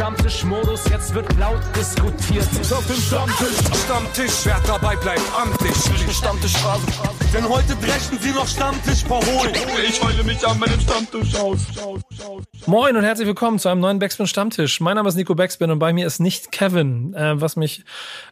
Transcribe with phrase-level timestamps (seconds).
[0.00, 2.48] Stammtischmodus, jetzt wird laut diskutiert.
[2.72, 5.76] Auf dem Stammtisch, Stammtisch, wer dabei bleibt, amtlich.
[6.10, 6.86] Stammtisch Phase.
[7.34, 9.52] Denn heute brechen sie noch Stammtisch verholen.
[9.86, 11.66] Ich heule mich an meinem Stammtisch aus.
[12.64, 14.80] Moin und herzlich willkommen zu einem neuen Backspin Stammtisch.
[14.80, 17.84] Mein Name ist Nico Backspin und bei mir ist nicht Kevin, äh, was mich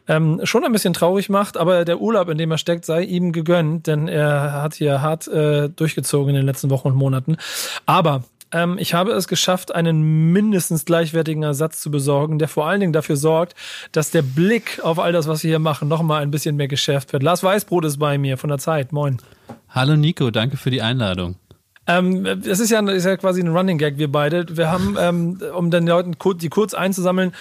[0.07, 3.31] ähm, schon ein bisschen traurig macht, aber der Urlaub, in dem er steckt, sei ihm
[3.31, 7.37] gegönnt, denn er hat hier hart äh, durchgezogen in den letzten Wochen und Monaten.
[7.85, 12.79] Aber ähm, ich habe es geschafft, einen mindestens gleichwertigen Ersatz zu besorgen, der vor allen
[12.79, 13.55] Dingen dafür sorgt,
[13.91, 16.67] dass der Blick auf all das, was wir hier machen, noch mal ein bisschen mehr
[16.67, 17.23] geschärft wird.
[17.23, 18.91] Lars Weißbrot ist bei mir von der Zeit.
[18.91, 19.17] Moin.
[19.69, 21.35] Hallo Nico, danke für die Einladung.
[21.89, 24.45] Ähm, es ist ja, ist ja quasi ein Running Gag, wir beide.
[24.55, 27.33] Wir haben, ähm, um den Leuten die kurz einzusammeln,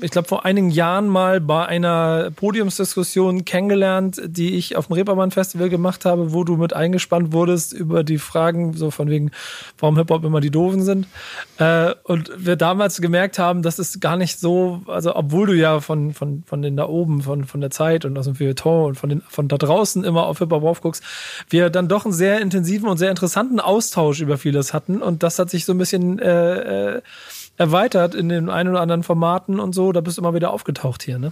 [0.00, 5.30] ich glaube, vor einigen Jahren mal bei einer Podiumsdiskussion kennengelernt, die ich auf dem Reeperbahn
[5.30, 9.30] Festival gemacht habe, wo du mit eingespannt wurdest über die Fragen, so von wegen,
[9.78, 11.06] warum Hip-Hop immer die Doofen sind.
[11.58, 15.78] Äh, und wir damals gemerkt haben, dass es gar nicht so, also obwohl du ja
[15.80, 18.94] von, von, von den da oben, von, von der Zeit und aus dem Feuilleton und
[18.96, 21.04] von, den, von da draußen immer auf Hip-Hop aufguckst,
[21.48, 25.02] wir dann doch einen sehr intensiven und sehr interessanten Austausch über vieles hatten.
[25.02, 27.02] Und das hat sich so ein bisschen äh, äh,
[27.56, 29.92] erweitert in den ein oder anderen Formaten und so.
[29.92, 31.30] Da bist du immer wieder aufgetaucht hier, ne?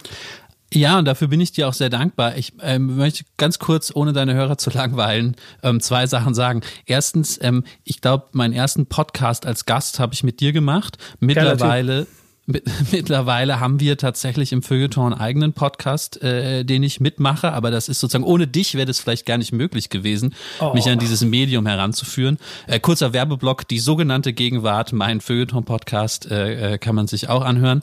[0.74, 2.36] Ja, und dafür bin ich dir auch sehr dankbar.
[2.36, 6.62] Ich ähm, möchte ganz kurz, ohne deine Hörer zu langweilen, ähm, zwei Sachen sagen.
[6.86, 10.96] Erstens, ähm, ich glaube, meinen ersten Podcast als Gast habe ich mit dir gemacht.
[11.20, 12.06] Mittlerweile
[12.90, 17.88] Mittlerweile haben wir tatsächlich im Feuilleton einen eigenen Podcast, äh, den ich mitmache, aber das
[17.88, 20.74] ist sozusagen, ohne dich wäre das vielleicht gar nicht möglich gewesen, oh.
[20.74, 22.38] mich an dieses Medium heranzuführen.
[22.66, 27.82] Äh, kurzer Werbeblock, die sogenannte Gegenwart, mein Feuilleton-Podcast, äh, äh, kann man sich auch anhören.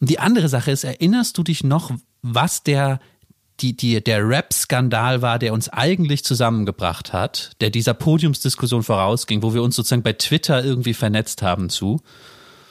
[0.00, 1.92] Und die andere Sache ist, erinnerst du dich noch,
[2.22, 2.98] was der
[3.60, 9.54] die, die, der Rap-Skandal war, der uns eigentlich zusammengebracht hat, der dieser Podiumsdiskussion vorausging, wo
[9.54, 12.00] wir uns sozusagen bei Twitter irgendwie vernetzt haben zu?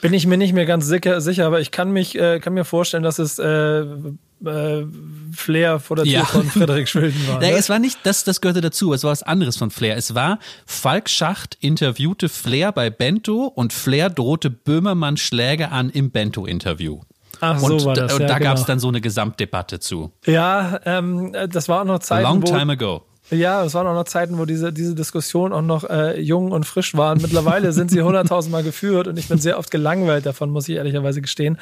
[0.02, 2.64] Bin ich mir nicht mehr ganz sicher, sicher aber ich kann mich, äh, kann mir
[2.64, 4.84] vorstellen, dass es äh, äh,
[5.32, 6.24] Flair vor der Tür ja.
[6.24, 7.38] von Frederik Schwilden war.
[7.40, 7.52] Ne?
[7.52, 9.96] Es war nicht, das, das gehörte dazu, es war was anderes von Flair.
[9.96, 16.10] Es war, Falk Schacht interviewte Flair bei Bento und Flair drohte Böhmermann Schläge an im
[16.10, 17.02] Bento-Interview.
[17.40, 18.14] Ach, und, so war das.
[18.14, 18.50] Und ja, da genau.
[18.50, 20.10] gab es dann so eine Gesamtdebatte zu.
[20.26, 22.24] Ja, ähm, das war auch noch Zeit.
[22.24, 23.04] Long time ago.
[23.30, 26.64] Ja, es waren auch noch Zeiten, wo diese, diese Diskussion auch noch äh, jung und
[26.64, 27.18] frisch waren.
[27.22, 31.22] Mittlerweile sind sie hunderttausendmal geführt und ich bin sehr oft gelangweilt davon, muss ich ehrlicherweise
[31.22, 31.58] gestehen.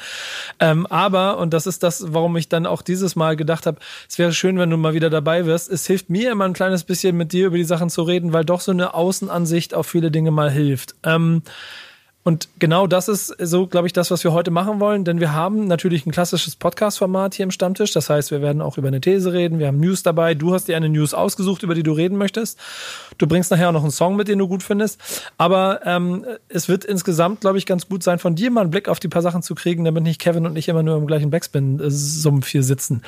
[0.59, 3.79] Ähm, aber, und das ist das, warum ich dann auch dieses Mal gedacht habe,
[4.09, 5.71] es wäre schön, wenn du mal wieder dabei wirst.
[5.71, 8.43] Es hilft mir immer ein kleines bisschen mit dir über die Sachen zu reden, weil
[8.43, 10.95] doch so eine Außenansicht auf viele Dinge mal hilft.
[11.03, 11.43] Ähm,
[12.23, 15.33] und genau das ist so, glaube ich, das, was wir heute machen wollen, denn wir
[15.33, 17.93] haben natürlich ein klassisches Podcast-Format hier im Stammtisch.
[17.93, 19.57] Das heißt, wir werden auch über eine These reden.
[19.57, 20.35] Wir haben News dabei.
[20.35, 22.59] Du hast dir eine News ausgesucht, über die du reden möchtest.
[23.17, 24.99] Du bringst nachher auch noch einen Song mit, den du gut findest.
[25.39, 28.87] Aber ähm, es wird insgesamt, glaube ich, ganz gut sein, von dir mal einen Blick
[28.87, 31.31] auf die paar Sachen zu kriegen, damit nicht Kevin und ich immer nur im gleichen
[31.31, 33.01] Backspin-Sumpf hier sitzen.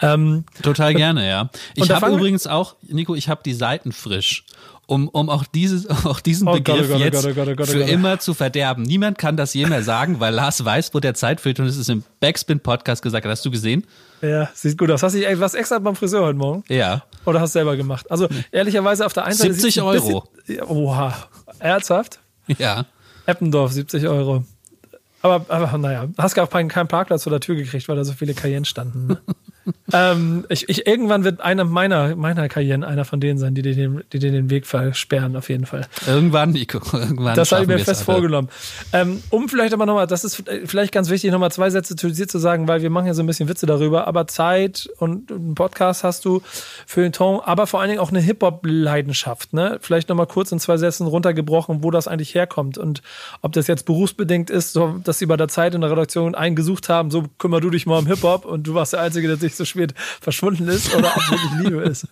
[0.00, 1.50] Ähm, Total gerne, ja.
[1.74, 4.44] Ich habe übrigens auch, Nico, ich habe die Seiten frisch
[4.92, 7.82] um, um auch, dieses, auch diesen oh Begriff Gott, oh jetzt Gott, oh Gott, für
[7.82, 8.82] immer zu verderben.
[8.82, 11.88] Niemand kann das je mehr sagen, weil Lars weiß, wo der Zeit und es ist
[11.88, 13.26] im Backspin-Podcast gesagt.
[13.26, 13.86] Hast du gesehen?
[14.20, 15.02] Ja, sieht gut aus.
[15.02, 16.62] Hast du was extra beim Friseur heute Morgen?
[16.68, 17.04] Ja.
[17.24, 18.10] Oder hast du selber gemacht?
[18.10, 20.28] Also ehrlicherweise auf der einen Seite 70 Euro.
[20.46, 21.14] Bisschen, oha,
[21.58, 22.20] ernsthaft?
[22.58, 22.84] Ja.
[23.26, 24.44] Eppendorf, 70 Euro.
[25.22, 28.12] Aber, aber naja, hast gar keinen, keinen Parkplatz vor der Tür gekriegt, weil da so
[28.12, 29.06] viele Cayenne standen.
[29.06, 29.18] Ne?
[29.92, 33.74] ähm, ich, ich, irgendwann wird einer meiner, meiner Karrieren einer von denen sein, die dir
[33.74, 35.86] den, die den Weg versperren, auf jeden Fall.
[36.06, 37.36] Irgendwann, Nico, irgendwann.
[37.36, 38.16] Das habe ich mir fest alle.
[38.16, 38.48] vorgenommen.
[38.92, 42.28] Ähm, um vielleicht aber nochmal, das ist vielleicht ganz wichtig, nochmal zwei Sätze zu dir
[42.28, 45.54] zu sagen, weil wir machen ja so ein bisschen Witze darüber, aber Zeit und einen
[45.54, 46.42] Podcast hast du
[46.86, 49.78] für den Ton, aber vor allen Dingen auch eine Hip-Hop-Leidenschaft, ne?
[49.80, 53.02] Vielleicht nochmal kurz in zwei Sätzen runtergebrochen, wo das eigentlich herkommt und
[53.40, 56.88] ob das jetzt berufsbedingt ist, so, dass sie bei der Zeit in der Redaktion eingesucht
[56.88, 59.51] haben, so kümmer du dich mal um Hip-Hop und du warst der Einzige, der sich
[59.52, 62.06] nicht so spät verschwunden ist oder ob es wirklich Liebe ist.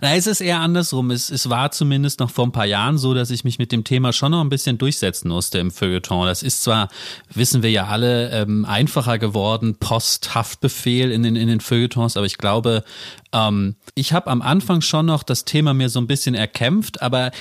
[0.00, 1.10] Na, es ist eher andersrum.
[1.10, 3.84] Es, es war zumindest noch vor ein paar Jahren so, dass ich mich mit dem
[3.84, 6.26] Thema schon noch ein bisschen durchsetzen musste im Feuilleton.
[6.26, 6.88] Das ist zwar,
[7.34, 12.38] wissen wir ja alle, ähm, einfacher geworden, Posthaftbefehl in den, in den Feuilletons, aber ich
[12.38, 12.84] glaube,
[13.32, 17.32] ähm, ich habe am Anfang schon noch das Thema mir so ein bisschen erkämpft, aber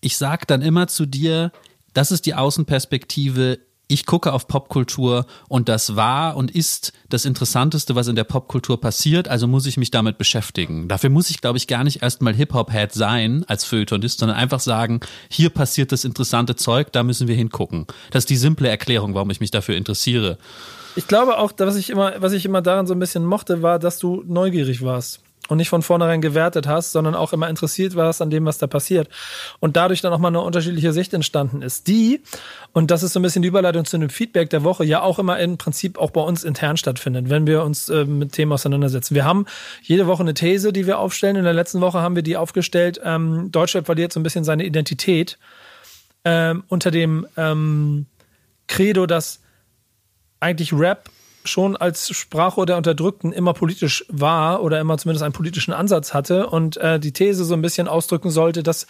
[0.00, 1.52] ich sag dann immer zu dir,
[1.94, 3.58] das ist die Außenperspektive
[3.88, 8.80] ich gucke auf Popkultur und das war und ist das Interessanteste, was in der Popkultur
[8.80, 10.88] passiert, also muss ich mich damit beschäftigen.
[10.88, 15.00] Dafür muss ich, glaube ich, gar nicht erstmal Hip-Hop-Head sein als Feuilletonist, sondern einfach sagen,
[15.28, 17.86] hier passiert das interessante Zeug, da müssen wir hingucken.
[18.10, 20.38] Das ist die simple Erklärung, warum ich mich dafür interessiere.
[20.96, 23.78] Ich glaube auch, was ich immer, was ich immer daran so ein bisschen mochte, war,
[23.78, 25.20] dass du neugierig warst.
[25.48, 28.66] Und nicht von vornherein gewertet hast, sondern auch immer interessiert warst an dem, was da
[28.66, 29.08] passiert.
[29.60, 32.22] Und dadurch dann auch mal eine unterschiedliche Sicht entstanden ist, die,
[32.72, 35.18] und das ist so ein bisschen die Überleitung zu dem Feedback der Woche, ja auch
[35.18, 39.14] immer im Prinzip auch bei uns intern stattfindet, wenn wir uns äh, mit Themen auseinandersetzen.
[39.14, 39.46] Wir haben
[39.82, 41.36] jede Woche eine These, die wir aufstellen.
[41.36, 44.64] In der letzten Woche haben wir die aufgestellt, ähm, Deutschland verliert so ein bisschen seine
[44.64, 45.38] Identität
[46.24, 48.06] ähm, unter dem ähm,
[48.66, 49.40] Credo, dass
[50.40, 51.08] eigentlich Rap
[51.46, 56.48] schon als Sprachrohr der Unterdrückten immer politisch war oder immer zumindest einen politischen Ansatz hatte
[56.48, 58.86] und äh, die These so ein bisschen ausdrücken sollte, dass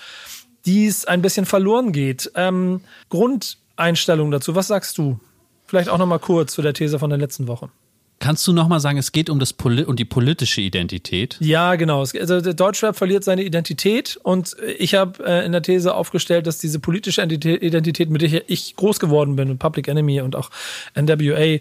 [0.64, 2.30] dies ein bisschen verloren geht.
[2.34, 5.18] Ähm, Grundeinstellung dazu, was sagst du?
[5.64, 7.70] Vielleicht auch noch mal kurz zu der These von der letzten Woche.
[8.18, 11.36] Kannst du nochmal sagen, es geht um, das Poli um die politische Identität?
[11.38, 12.00] Ja, genau.
[12.00, 16.58] Also der Deutschrap verliert seine Identität und ich habe äh, in der These aufgestellt, dass
[16.58, 20.50] diese politische Identität, mit der ich groß geworden bin, mit Public Enemy und auch
[20.94, 21.60] NWA, äh,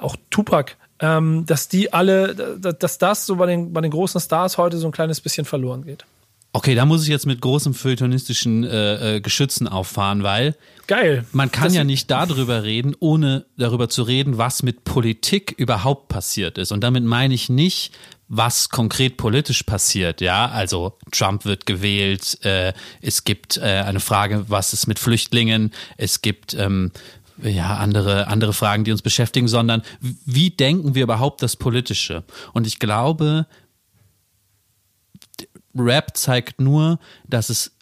[0.00, 4.58] auch Tupac, ähm, dass die alle, dass das so bei den, bei den großen Stars
[4.58, 6.04] heute so ein kleines bisschen verloren geht.
[6.54, 10.54] Okay, da muss ich jetzt mit großem feuilletonistischen äh, äh, Geschützen auffahren, weil
[10.86, 11.24] geil.
[11.32, 16.08] Man kann das ja nicht darüber reden, ohne darüber zu reden, was mit Politik überhaupt
[16.08, 16.70] passiert ist.
[16.70, 17.94] Und damit meine ich nicht,
[18.28, 20.20] was konkret politisch passiert.
[20.20, 22.44] Ja, also Trump wird gewählt.
[22.44, 25.70] Äh, es gibt äh, eine Frage, was ist mit Flüchtlingen?
[25.96, 26.92] Es gibt ähm,
[27.42, 32.24] ja, andere, andere Fragen, die uns beschäftigen, sondern wie denken wir überhaupt das Politische?
[32.52, 33.46] Und ich glaube,
[35.74, 37.72] Rap zeigt nur, dass es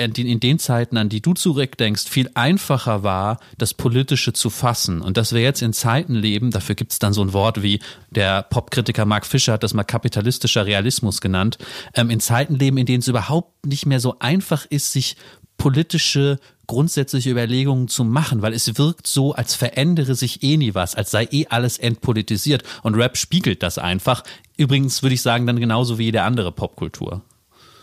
[0.00, 5.02] in den Zeiten, an die du zurückdenkst, viel einfacher war, das Politische zu fassen.
[5.02, 7.80] Und dass wir jetzt in Zeiten leben, dafür gibt es dann so ein Wort wie
[8.10, 11.58] der Popkritiker Mark Fischer hat das mal kapitalistischer Realismus genannt,
[11.94, 15.16] ähm, in Zeiten leben, in denen es überhaupt nicht mehr so einfach ist, sich
[15.60, 20.94] politische grundsätzliche Überlegungen zu machen, weil es wirkt so, als verändere sich eh nie was,
[20.94, 22.62] als sei eh alles entpolitisiert.
[22.82, 24.24] Und Rap spiegelt das einfach.
[24.56, 27.22] Übrigens würde ich sagen, dann genauso wie jede andere Popkultur.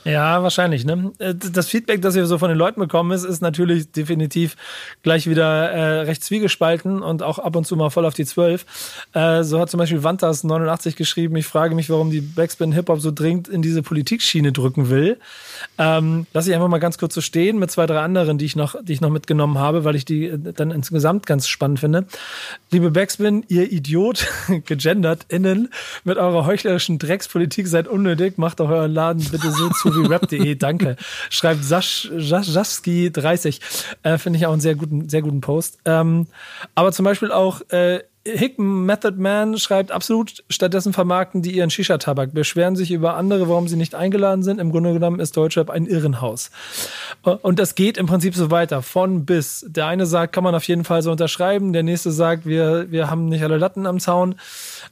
[0.07, 0.86] Ja, wahrscheinlich.
[0.86, 1.12] Ne?
[1.19, 4.56] Äh, das Feedback, das wir so von den Leuten bekommen, ist, ist natürlich definitiv
[5.04, 8.65] gleich wieder äh, recht zwiegespalten und auch ab und zu mal voll auf die Zwölf.
[9.13, 13.01] Äh, so hat zum Beispiel Wantas 89 geschrieben, ich frage mich, warum die Backspin Hip-Hop
[13.01, 15.18] so dringend in diese Politikschiene drücken will.
[15.77, 18.56] Ähm, lass ich einfach mal ganz kurz so stehen mit zwei, drei anderen, die ich
[18.56, 22.06] noch, die ich noch mitgenommen habe, weil ich die äh, dann insgesamt ganz spannend finde.
[22.71, 24.27] Liebe Backspin, ihr Idiot,
[24.65, 25.68] gegendert innen,
[26.06, 30.55] mit eurer heuchlerischen Dreckspolitik seid unnötig, macht doch euren Laden bitte so zu wie rap.de,
[30.55, 30.95] danke.
[31.29, 33.61] Schreibt Saschski 30.
[34.03, 35.79] Äh, Finde ich auch einen sehr guten, sehr guten Post.
[35.85, 36.27] Ähm,
[36.75, 38.01] aber zum Beispiel auch äh,
[38.35, 43.67] Hickman Method Man schreibt absolut, stattdessen vermarkten die ihren Shisha-Tabak, beschweren sich über andere, warum
[43.67, 44.59] sie nicht eingeladen sind.
[44.59, 46.51] Im Grunde genommen ist Deutschrap ein Irrenhaus.
[47.23, 49.65] Und das geht im Prinzip so weiter, von bis.
[49.67, 53.09] Der eine sagt, kann man auf jeden Fall so unterschreiben, der nächste sagt, wir, wir
[53.09, 54.35] haben nicht alle Latten am Zaun.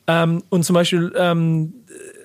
[0.07, 1.73] Ähm, und zum Beispiel ähm,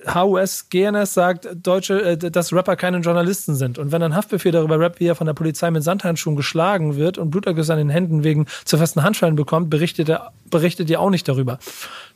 [0.05, 3.77] HUS GNS sagt, Deutsche, äh, dass Rapper keine Journalisten sind.
[3.77, 7.17] Und wenn ein Haftbefehl darüber rappt, wie er von der Polizei mit Sandhandschuhen geschlagen wird
[7.17, 11.09] und Blutergüsse an den Händen wegen zu festen Handschellen bekommt, berichtet er, berichtet ihr auch
[11.09, 11.59] nicht darüber.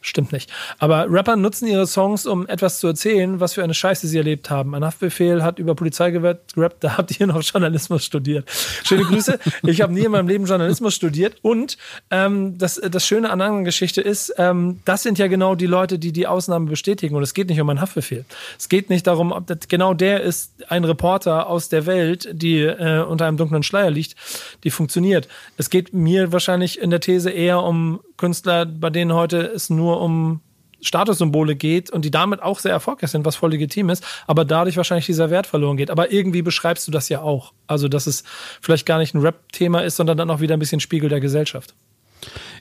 [0.02, 0.52] Stimmt nicht.
[0.78, 4.50] Aber Rapper nutzen ihre Songs, um etwas zu erzählen, was für eine Scheiße sie erlebt
[4.50, 4.76] haben.
[4.76, 8.50] Ein Haftbefehl hat über Polizei gerappt, da habt ihr noch Journalismus studiert.
[8.84, 9.40] Schöne Grüße.
[9.64, 11.38] Ich habe nie in meinem Leben Journalismus studiert.
[11.42, 11.78] Und
[12.12, 15.98] ähm, das, das Schöne an einer Geschichte ist, ähm, das sind ja genau die Leute,
[15.98, 17.16] die die Ausnahme bestätigen.
[17.16, 18.26] Und es geht nicht um einen Haftbefehl.
[18.58, 22.62] Es geht nicht darum, ob das, genau der ist ein Reporter aus der Welt, die
[22.62, 24.16] äh, unter einem dunklen Schleier liegt,
[24.64, 25.28] die funktioniert.
[25.58, 30.02] Es geht mir wahrscheinlich in der These eher um Künstler, bei denen heute es nur
[30.02, 30.42] um
[30.82, 34.78] Statussymbole geht und die damit auch sehr erfolgreich sind, was voll legitim ist, aber dadurch
[34.78, 35.90] wahrscheinlich dieser Wert verloren geht.
[35.90, 37.54] Aber irgendwie beschreibst du das ja auch.
[37.68, 38.24] Also, dass es
[38.62, 41.74] vielleicht gar nicht ein Rap-Thema ist, sondern dann auch wieder ein bisschen Spiegel der Gesellschaft.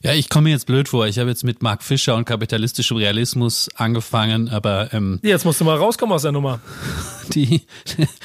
[0.03, 1.07] Ja, ich komme mir jetzt blöd vor.
[1.07, 5.65] Ich habe jetzt mit Mark Fischer und kapitalistischem Realismus angefangen, aber ähm, jetzt musst du
[5.65, 6.61] mal rauskommen aus der Nummer.
[7.35, 7.63] Die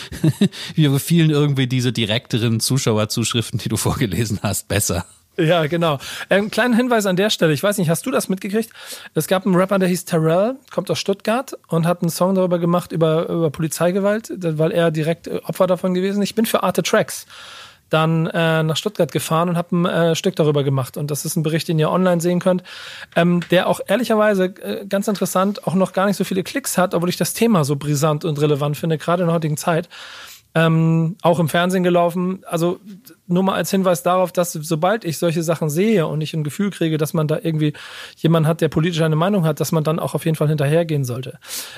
[0.75, 5.05] wir vielen irgendwie diese direkteren Zuschauerzuschriften, die du vorgelesen hast, besser.
[5.39, 5.99] Ja, genau.
[6.29, 7.53] Ähm, kleinen Hinweis an der Stelle.
[7.53, 8.71] Ich weiß nicht, hast du das mitgekriegt?
[9.13, 12.59] Es gab einen Rapper, der hieß Terrell, kommt aus Stuttgart und hat einen Song darüber
[12.59, 16.29] gemacht, über, über Polizeigewalt, weil er direkt äh, Opfer davon gewesen ist.
[16.29, 17.25] Ich bin für Arte Tracks
[17.89, 20.97] dann äh, nach Stuttgart gefahren und habe ein äh, Stück darüber gemacht.
[20.97, 22.63] Und das ist ein Bericht, den ihr online sehen könnt,
[23.15, 26.93] ähm, der auch ehrlicherweise äh, ganz interessant auch noch gar nicht so viele Klicks hat,
[26.93, 29.89] obwohl ich das Thema so brisant und relevant finde, gerade in der heutigen Zeit
[30.55, 32.43] ähm, auch im Fernsehen gelaufen.
[32.45, 32.79] Also
[33.27, 36.71] nur mal als Hinweis darauf, dass sobald ich solche Sachen sehe und ich ein Gefühl
[36.71, 37.73] kriege, dass man da irgendwie
[38.17, 41.05] jemanden hat, der politisch eine Meinung hat, dass man dann auch auf jeden Fall hinterhergehen
[41.05, 41.37] sollte.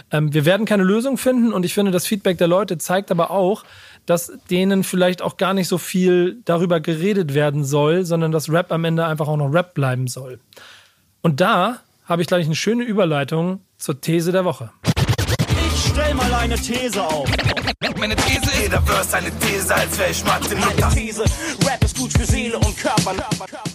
[0.09, 3.31] Ähm, wir werden keine Lösung finden und ich finde, das Feedback der Leute zeigt aber
[3.31, 3.63] auch,
[4.05, 8.71] dass denen vielleicht auch gar nicht so viel darüber geredet werden soll, sondern dass Rap
[8.71, 10.39] am Ende einfach auch noch Rap bleiben soll.
[11.21, 14.71] Und da habe ich, glaube ich, eine schöne Überleitung zur These der Woche.
[15.47, 17.29] Ich Stell mal eine These auf.
[17.97, 20.89] Meine These jeder Verse eine These, als wäre ich Martin Luther.
[20.89, 21.23] These,
[21.65, 23.13] Rap ist gut für Seele und Körper.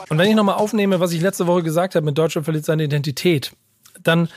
[0.09, 2.85] Und wenn ich nochmal aufnehme, was ich letzte Woche gesagt habe, mit Deutschland verliert seine
[2.85, 3.53] Identität,
[4.03, 4.29] dann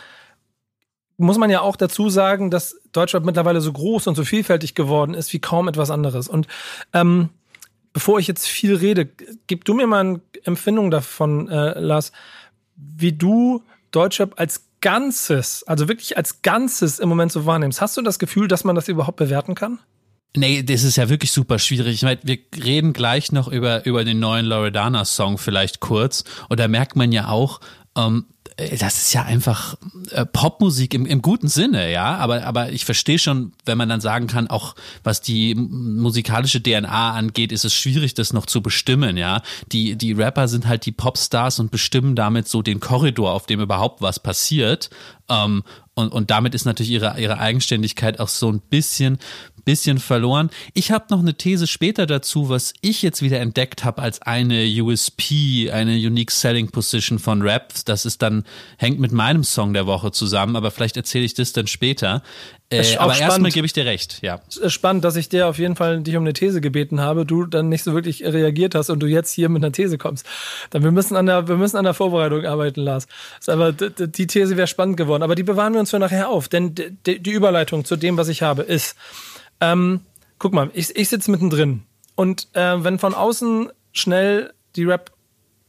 [1.19, 5.13] muss man ja auch dazu sagen, dass Deutschland mittlerweile so groß und so vielfältig geworden
[5.13, 6.27] ist wie kaum etwas anderes.
[6.27, 6.47] Und
[6.93, 7.29] ähm,
[7.93, 9.09] bevor ich jetzt viel rede,
[9.47, 12.11] gib du mir mal eine Empfindung davon, äh, Lars,
[12.75, 17.81] wie du Deutschrap als Ganzes, also wirklich als Ganzes im Moment so wahrnimmst.
[17.81, 19.79] Hast du das Gefühl, dass man das überhaupt bewerten kann?
[20.38, 21.95] Nee, das ist ja wirklich super schwierig.
[21.95, 26.23] Ich meine, wir reden gleich noch über, über den neuen Loredana-Song vielleicht kurz.
[26.49, 27.61] Und da merkt man ja auch,
[28.05, 28.25] ähm,
[28.59, 29.75] äh, das ist ja einfach
[30.11, 32.17] äh, Popmusik im, im guten Sinne, ja.
[32.17, 37.11] Aber, aber ich verstehe schon, wenn man dann sagen kann, auch was die musikalische DNA
[37.11, 39.41] angeht, ist es schwierig, das noch zu bestimmen, ja.
[39.71, 43.61] Die, die Rapper sind halt die Popstars und bestimmen damit so den Korridor, auf dem
[43.61, 44.89] überhaupt was passiert.
[45.29, 45.63] Ähm,
[45.93, 49.19] und, und damit ist natürlich ihre, ihre Eigenständigkeit auch so ein bisschen
[49.69, 50.49] bisschen verloren.
[50.73, 54.65] Ich habe noch eine These später dazu, was ich jetzt wieder entdeckt habe als eine
[54.81, 57.71] USP, eine Unique Selling Position von Rap.
[57.85, 58.45] Das ist dann,
[58.77, 62.23] hängt mit meinem Song der Woche zusammen, aber vielleicht erzähle ich das dann später.
[62.71, 64.41] Äh, aber erstmal gebe ich dir recht, ja.
[64.67, 67.69] Spannend, dass ich dir auf jeden Fall dich um eine These gebeten habe, du dann
[67.69, 70.25] nicht so wirklich reagiert hast und du jetzt hier mit einer These kommst.
[70.71, 73.07] Dann wir müssen an der, wir müssen an der Vorbereitung arbeiten, Lars.
[73.47, 76.73] Aber die These wäre spannend geworden, aber die bewahren wir uns für nachher auf, denn
[77.05, 78.95] die Überleitung zu dem, was ich habe, ist,
[79.61, 80.01] ähm,
[80.37, 81.83] guck mal, ich, ich sitze mittendrin.
[82.15, 85.11] Und äh, wenn von außen schnell die Rap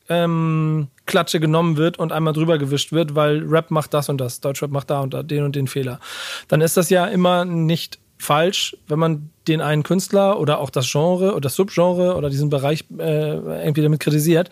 [0.09, 4.41] ähm, Klatsche genommen wird und einmal drüber gewischt wird, weil Rap macht das und das,
[4.41, 6.01] Deutschrap macht da und da den und den Fehler,
[6.49, 10.91] dann ist das ja immer nicht falsch, wenn man den einen Künstler oder auch das
[10.91, 14.51] Genre oder das Subgenre oder diesen Bereich äh, irgendwie damit kritisiert.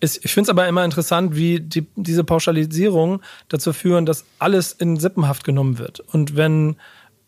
[0.00, 4.72] Ist, ich finde es aber immer interessant, wie die, diese Pauschalisierung dazu führen, dass alles
[4.72, 6.00] in Sippenhaft genommen wird.
[6.00, 6.76] Und wenn,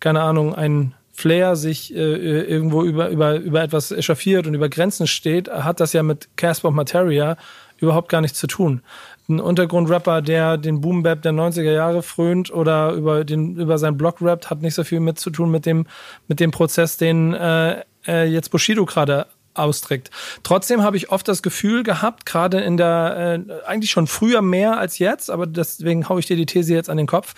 [0.00, 5.06] keine Ahnung, ein Flair sich äh, irgendwo über, über, über etwas echauffiert und über Grenzen
[5.06, 7.36] steht, hat das ja mit Casper Materia
[7.78, 8.82] überhaupt gar nichts zu tun.
[9.28, 13.96] Ein Untergrundrapper, der den Boom Bap der 90er Jahre frönt oder über, den, über seinen
[13.96, 15.86] Blog rappt, hat nicht so viel mit zu tun mit dem,
[16.28, 20.10] mit dem Prozess, den äh, äh, jetzt Bushido gerade austrägt.
[20.42, 24.78] Trotzdem habe ich oft das Gefühl gehabt, gerade in der, äh, eigentlich schon früher mehr
[24.78, 27.34] als jetzt, aber deswegen haue ich dir die These jetzt an den Kopf,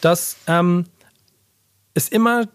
[0.00, 0.84] dass ähm,
[1.94, 2.48] es immer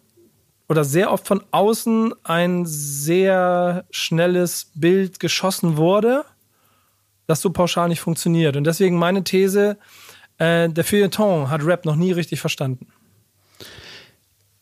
[0.68, 6.26] oder sehr oft von außen ein sehr schnelles Bild geschossen wurde,
[7.28, 8.56] das so pauschal nicht funktioniert.
[8.56, 9.78] Und deswegen meine These,
[10.38, 12.88] äh, der Feuilleton hat Rap noch nie richtig verstanden.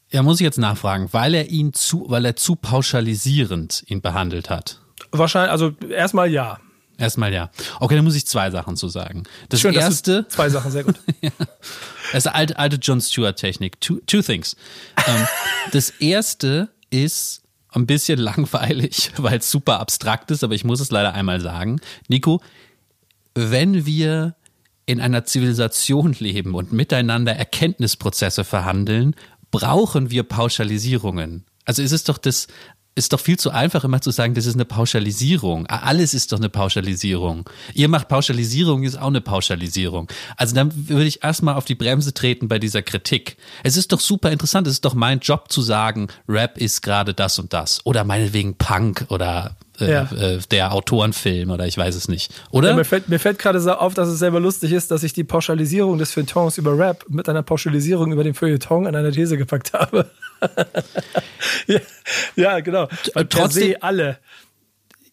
[0.10, 4.50] Ja, muss ich jetzt nachfragen, weil er ihn zu, weil er zu pauschalisierend ihn behandelt
[4.50, 4.80] hat.
[5.12, 6.60] Wahrscheinlich, also erstmal ja.
[6.98, 7.50] Erstmal ja.
[7.80, 9.24] Okay, dann muss ich zwei Sachen zu sagen.
[9.50, 10.28] Das Schön, erste.
[10.28, 10.96] zwei Sachen, sehr gut.
[11.22, 11.32] ja.
[12.12, 13.82] Das ist alte, alte John Stewart-Technik.
[13.82, 14.56] Two, two things.
[15.08, 15.28] ähm,
[15.72, 20.92] das erste ist ein bisschen langweilig, weil es super abstrakt ist, aber ich muss es
[20.92, 21.82] leider einmal sagen.
[22.08, 22.42] Nico,
[23.34, 24.36] wenn wir
[24.86, 29.16] in einer Zivilisation leben und miteinander Erkenntnisprozesse verhandeln,
[29.50, 31.46] brauchen wir Pauschalisierungen.
[31.66, 32.48] Also ist es doch das
[32.96, 35.66] ist doch viel zu einfach, immer zu sagen, das ist eine Pauschalisierung.
[35.68, 37.50] Alles ist doch eine Pauschalisierung.
[37.74, 40.10] Ihr macht Pauschalisierung, ist auch eine Pauschalisierung.
[40.38, 43.38] Also dann würde ich erstmal auf die Bremse treten bei dieser Kritik.
[43.64, 44.68] Es ist doch super interessant.
[44.68, 47.86] Es ist doch mein Job zu sagen, Rap ist gerade das und das.
[47.86, 50.12] Oder meinetwegen Punk oder äh, ja.
[50.12, 52.34] äh, der Autorenfilm oder ich weiß es nicht.
[52.52, 52.70] Oder?
[52.70, 55.14] Ja, mir fällt, mir fällt gerade so auf, dass es selber lustig ist, dass ich
[55.14, 59.38] die Pauschalisierung des Feuilletons über Rap mit einer Pauschalisierung über den Feuilleton in einer These
[59.38, 60.10] gepackt habe.
[61.68, 61.80] ja,
[62.36, 62.88] ja, genau.
[63.14, 64.20] Weil Trotzdem alle.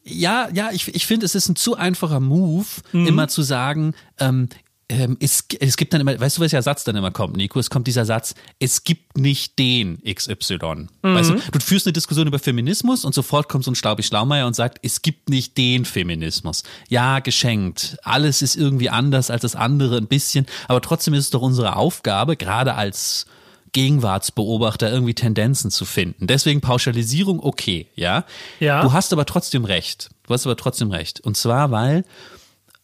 [0.02, 3.06] Ja, ja, ich, ich finde, es ist ein zu einfacher Move, mhm.
[3.06, 4.48] immer zu sagen, ähm,
[4.90, 7.60] ähm, es, es gibt dann immer, weißt du, welcher Satz dann immer kommt, Nico?
[7.60, 10.56] Es kommt dieser Satz, es gibt nicht den XY.
[10.56, 10.88] Mhm.
[11.02, 14.46] Weißt du, du führst eine Diskussion über Feminismus und sofort kommt so ein Staubi Schlaumeier
[14.46, 16.64] und sagt, es gibt nicht den Feminismus.
[16.88, 17.98] Ja, geschenkt.
[18.02, 21.76] Alles ist irgendwie anders als das andere ein bisschen, aber trotzdem ist es doch unsere
[21.76, 23.26] Aufgabe, gerade als
[23.72, 26.26] Gegenwartsbeobachter irgendwie Tendenzen zu finden.
[26.26, 28.24] Deswegen Pauschalisierung okay, ja?
[28.58, 28.82] Ja.
[28.82, 30.10] Du hast aber trotzdem recht.
[30.26, 31.20] Du hast aber trotzdem recht.
[31.20, 32.04] Und zwar, weil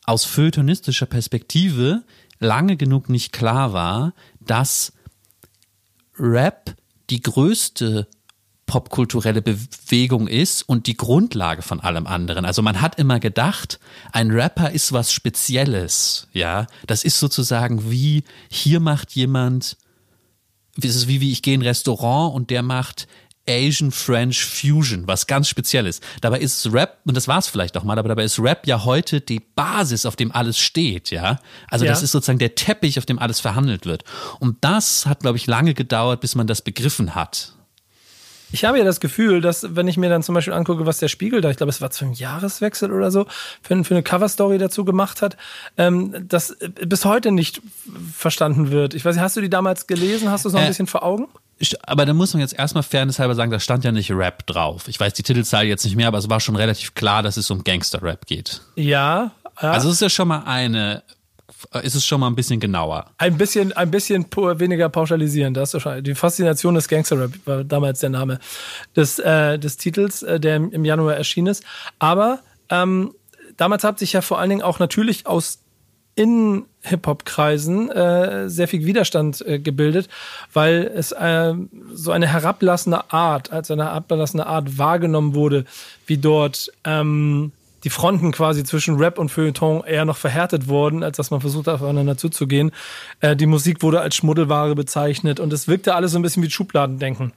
[0.07, 2.05] aus feuilletonistischer Perspektive
[2.39, 4.93] lange genug nicht klar war, dass
[6.19, 6.77] Rap
[7.11, 8.09] die größte
[8.67, 12.45] popkulturelle Bewegung ist und die Grundlage von allem anderen.
[12.45, 13.79] Also man hat immer gedacht,
[14.13, 16.67] ein Rapper ist was Spezielles, ja.
[16.87, 19.77] Das ist sozusagen wie, hier macht jemand,
[20.77, 23.07] es ist wie, wie ich gehe in ein Restaurant und der macht
[23.49, 26.03] Asian French Fusion, was ganz speziell ist.
[26.21, 28.85] Dabei ist Rap, und das war es vielleicht auch mal, aber dabei ist Rap ja
[28.85, 31.39] heute die Basis, auf dem alles steht, ja.
[31.71, 31.93] Also Ja.
[31.93, 34.05] das ist sozusagen der Teppich, auf dem alles verhandelt wird.
[34.41, 37.53] Und das hat, glaube ich, lange gedauert, bis man das begriffen hat.
[38.53, 41.09] Ich habe ja das Gefühl, dass, wenn ich mir dann zum Beispiel angucke, was der
[41.09, 43.27] Spiegel da, ich glaube, es war zum Jahreswechsel oder so,
[43.61, 45.37] für, für eine Coverstory dazu gemacht hat,
[45.77, 47.61] ähm, das äh, bis heute nicht
[48.13, 48.95] verstanden wird.
[48.95, 50.31] Ich weiß nicht, hast du die damals gelesen?
[50.31, 51.27] Hast du es noch ein Äh, bisschen vor Augen?
[51.83, 54.89] Aber da muss man jetzt erstmal fairnesshalber sagen, da stand ja nicht Rap drauf.
[54.89, 57.51] Ich weiß die Titelzahl jetzt nicht mehr, aber es war schon relativ klar, dass es
[57.51, 58.61] um Gangster-Rap geht.
[58.75, 59.33] Ja.
[59.63, 59.71] ja.
[59.71, 61.03] Also es ist ja schon mal eine,
[61.83, 63.07] ist es schon mal ein bisschen genauer.
[63.17, 65.55] ein bisschen, ein bisschen weniger pauschalisieren.
[65.55, 68.39] Das ist wahrscheinlich die Faszination des Gangster-Rap war damals der Name
[68.95, 71.65] des, äh, des Titels, äh, der im, im Januar erschienen ist.
[71.99, 73.15] Aber ähm,
[73.57, 75.61] damals hat sich ja vor allen Dingen auch natürlich aus
[76.17, 80.09] in Hip-Hop-Kreisen äh, sehr viel Widerstand äh, gebildet,
[80.53, 81.55] weil es äh,
[81.93, 85.67] so eine herablassende Art, als eine herablassende Art wahrgenommen wurde,
[86.07, 87.53] wie dort ähm,
[87.85, 91.69] die Fronten quasi zwischen Rap und Feuilleton eher noch verhärtet wurden, als dass man versucht
[91.69, 92.73] aufeinander zuzugehen.
[93.21, 96.51] Äh, die Musik wurde als Schmuddelware bezeichnet und es wirkte alles so ein bisschen wie
[96.51, 97.33] Schubladendenken.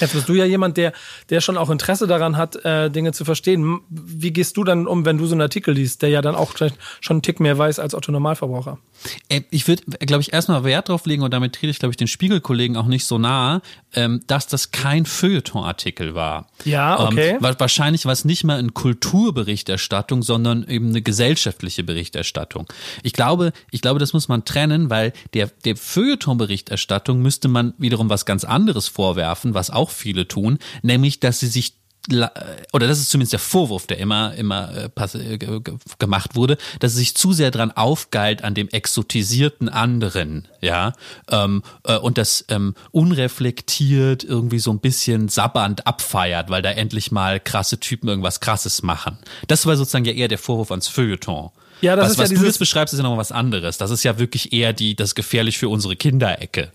[0.00, 0.92] Jetzt bist du ja jemand, der,
[1.30, 3.80] der schon auch Interesse daran hat, äh, Dinge zu verstehen.
[3.88, 6.50] Wie gehst du dann um, wenn du so einen Artikel liest, der ja dann auch
[6.52, 8.78] vielleicht schon einen Tick mehr weiß als Otto Normalverbraucher?
[9.28, 11.96] Äh, Ich würde, glaube ich, erstmal Wert drauf legen und damit trete ich, glaube ich,
[11.96, 13.62] den Spiegelkollegen auch nicht so nahe,
[13.94, 16.48] ähm, dass das kein Feuilleton-Artikel war.
[16.64, 17.30] Ja, okay.
[17.36, 22.66] Ähm, wa- wahrscheinlich war es nicht mal eine Kulturberichterstattung, sondern eben eine gesellschaftliche Berichterstattung.
[23.02, 28.10] Ich glaube, ich glaube, das muss man trennen, weil der, der Feuilleton-Berichterstattung müsste man wiederum
[28.10, 31.74] was ganz anderes vorwerfen, was auch viele tun, nämlich, dass sie sich
[32.08, 34.84] oder das ist zumindest der Vorwurf, der immer immer äh,
[35.18, 39.68] äh, ge- ge- gemacht wurde, dass es sich zu sehr dran aufgeilt an dem exotisierten
[39.68, 40.92] anderen, ja,
[41.28, 47.10] ähm, äh, und das ähm, unreflektiert irgendwie so ein bisschen sabbernd abfeiert, weil da endlich
[47.10, 49.18] mal krasse Typen irgendwas Krasses machen.
[49.48, 51.50] Das war sozusagen ja eher der Vorwurf ans Feuilleton.
[51.80, 53.78] Ja, das was, ist ja was du dieses- jetzt beschreibst, ist ja noch was anderes.
[53.78, 56.70] Das ist ja wirklich eher die, das gefährlich für unsere Kinderecke.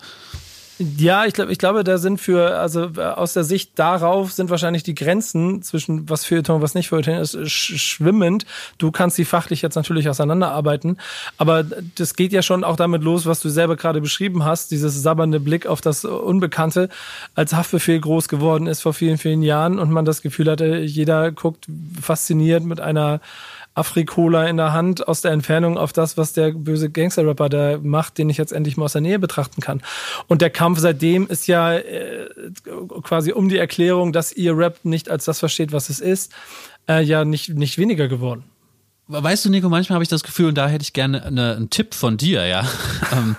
[0.98, 4.50] Ja, ich glaube, ich glaube, da sind für, also äh, aus der Sicht darauf sind
[4.50, 8.48] wahrscheinlich die Grenzen zwischen was Feuilleton und was nicht Feuilleton ist, sch schwimmend.
[8.80, 10.98] Du kannst die fachlich jetzt natürlich auseinanderarbeiten,
[11.38, 11.64] aber
[11.96, 15.40] das geht ja schon auch damit los, was du selber gerade beschrieben hast, dieses sabbernde
[15.40, 16.90] Blick auf das Unbekannte,
[17.36, 21.32] als Haftbefehl groß geworden ist vor vielen, vielen Jahren und man das Gefühl hatte, jeder
[21.32, 21.68] guckt
[22.02, 23.22] fasziniert mit einer
[23.74, 28.18] Afrikola in der Hand aus der Entfernung auf das, was der böse Gangster-Rapper da macht,
[28.18, 29.82] den ich jetzt endlich mal aus der Nähe betrachten kann.
[30.28, 32.30] Und der Kampf seitdem ist ja äh,
[33.04, 36.34] quasi um die Erklärung, dass ihr Rap nicht als das versteht, was es ist,
[36.90, 38.44] äh, ja nicht, nicht weniger geworden.
[39.08, 41.70] Weißt du, Nico, manchmal habe ich das Gefühl, und da hätte ich gerne eine, einen
[41.70, 42.68] Tipp von dir, ja.
[43.12, 43.36] Ähm,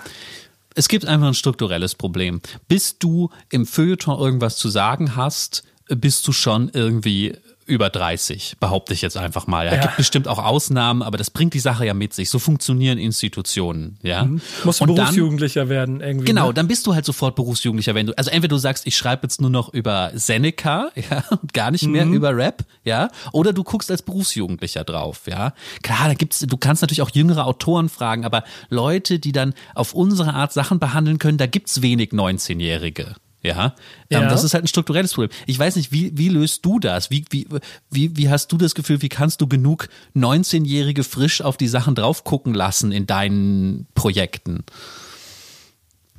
[0.75, 2.41] es gibt einfach ein strukturelles Problem.
[2.67, 8.93] Bis du im Feuilleton irgendwas zu sagen hast, bist du schon irgendwie über 30, behaupte
[8.93, 9.65] ich jetzt einfach mal.
[9.65, 9.81] Ja, Ja.
[9.81, 12.29] gibt bestimmt auch Ausnahmen, aber das bringt die Sache ja mit sich.
[12.29, 14.23] So funktionieren Institutionen, ja.
[14.63, 16.25] Musst du Und dann- Berufsjugendlicher werden irgendwie.
[16.25, 16.53] Genau, Ne?
[16.53, 19.41] dann bist du halt sofort Berufsjugendlicher, wenn du, also entweder du sagst, ich schreibe jetzt
[19.41, 23.89] nur noch über Seneca, ja, und gar nicht mehr über Rap, ja, oder du guckst
[23.91, 25.53] als Berufsjugendlicher drauf, ja.
[25.81, 29.93] Klar, da gibt's, du kannst natürlich auch jüngere Autoren fragen, aber Leute, die dann auf
[29.93, 33.15] unsere Art Sachen behandeln können, da gibt's wenig 19-Jährige.
[33.43, 33.75] Ja,
[34.09, 34.29] ähm, Ja.
[34.29, 35.29] das ist halt ein strukturelles Problem.
[35.45, 37.11] Ich weiß nicht, wie, wie löst du das?
[37.11, 37.45] Wie, wie,
[37.91, 41.93] wie, wie hast du das Gefühl, wie kannst du genug 19-Jährige frisch auf die Sachen
[41.93, 44.63] drauf gucken lassen in deinen Projekten?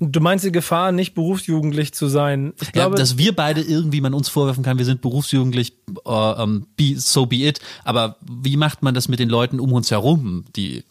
[0.00, 2.52] Du meinst die Gefahr, nicht berufsjugendlich zu sein.
[2.60, 5.72] Ich glaube, ja, dass wir beide irgendwie man uns vorwerfen kann, wir sind berufsjugendlich,
[6.04, 7.60] äh, ähm, be, so be it.
[7.84, 10.84] Aber wie macht man das mit den Leuten um uns herum, die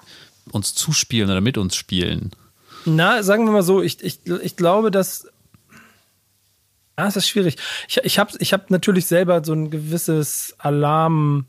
[0.52, 2.32] uns zuspielen oder mit uns spielen?
[2.86, 5.28] Na, sagen wir mal so, ich, ich, ich glaube, dass.
[6.96, 7.58] Ah, es ist schwierig.
[7.88, 11.46] Ich, ich habe ich hab natürlich selber so ein gewisses Alarmsystem,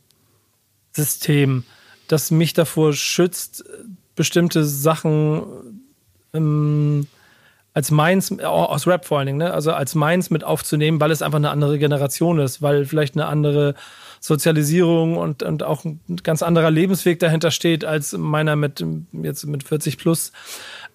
[2.09, 3.64] das mich davor schützt,
[4.14, 5.83] bestimmte Sachen
[6.33, 7.07] ähm,
[7.74, 9.52] als meins, aus Rap vor allen Dingen, ne?
[9.52, 13.26] also als meins mit aufzunehmen, weil es einfach eine andere Generation ist, weil vielleicht eine
[13.26, 13.74] andere
[14.20, 19.64] Sozialisierung und, und auch ein ganz anderer Lebensweg dahinter steht als meiner mit jetzt mit
[19.64, 20.33] 40 plus.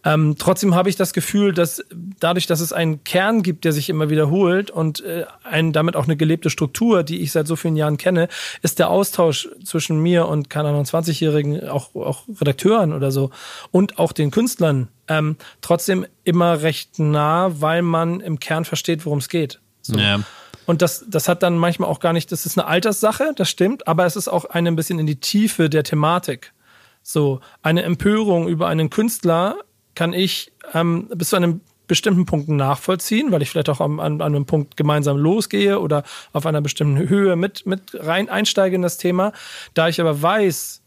[0.05, 1.83] Ähm, trotzdem habe ich das Gefühl, dass
[2.19, 6.05] dadurch, dass es einen Kern gibt, der sich immer wiederholt und äh, ein, damit auch
[6.05, 8.29] eine gelebte Struktur, die ich seit so vielen Jahren kenne,
[8.61, 13.31] ist der Austausch zwischen mir und, keine Ahnung, 20-Jährigen, auch, auch Redakteuren oder so
[13.71, 19.19] und auch den Künstlern ähm, trotzdem immer recht nah, weil man im Kern versteht, worum
[19.19, 19.59] es geht.
[19.81, 19.97] So.
[19.97, 20.21] Ja.
[20.65, 23.87] Und das, das hat dann manchmal auch gar nicht, das ist eine Alterssache, das stimmt,
[23.87, 26.53] aber es ist auch eine ein bisschen in die Tiefe der Thematik.
[27.01, 29.57] So, eine Empörung über einen Künstler
[29.99, 34.21] kann ich ähm, bis zu einem bestimmten Punkten nachvollziehen, weil ich vielleicht auch an, an,
[34.21, 38.81] an einem Punkt gemeinsam losgehe oder auf einer bestimmten Höhe mit, mit rein einsteige in
[38.81, 39.33] das Thema.
[39.73, 40.81] Da ich aber weiß,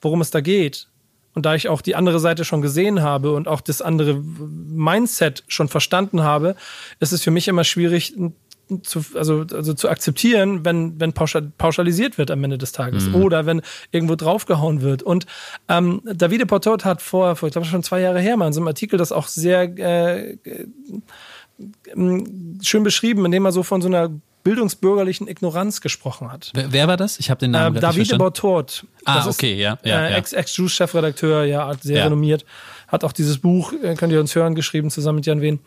[0.00, 0.88] worum es da geht
[1.34, 5.44] und da ich auch die andere Seite schon gesehen habe und auch das andere Mindset
[5.46, 6.56] schon verstanden habe,
[6.98, 8.14] ist es für mich immer schwierig,
[8.82, 13.16] zu, also, also zu akzeptieren, wenn, wenn pauschalisiert wird am Ende des Tages mhm.
[13.16, 15.02] oder wenn irgendwo draufgehauen wird.
[15.02, 15.26] Und
[15.68, 18.60] ähm, Davide Portot hat vor, vor, ich glaube schon zwei Jahre her mal in so
[18.60, 20.66] einem Artikel das auch sehr äh, äh,
[22.62, 24.10] schön beschrieben, indem er so von so einer
[24.46, 26.52] bildungsbürgerlichen Ignoranz gesprochen hat.
[26.54, 27.18] Wer, wer war das?
[27.18, 28.84] Ich habe den Namen äh, Davide Bortot.
[29.04, 29.76] Ah, okay, ja.
[29.82, 30.18] ja, äh, ja.
[30.18, 32.04] Ex-Juice-Chefredakteur, ja, sehr ja.
[32.04, 32.44] renommiert.
[32.86, 35.58] Hat auch dieses Buch, äh, könnt ihr uns hören, geschrieben, zusammen mit Jan Wehn.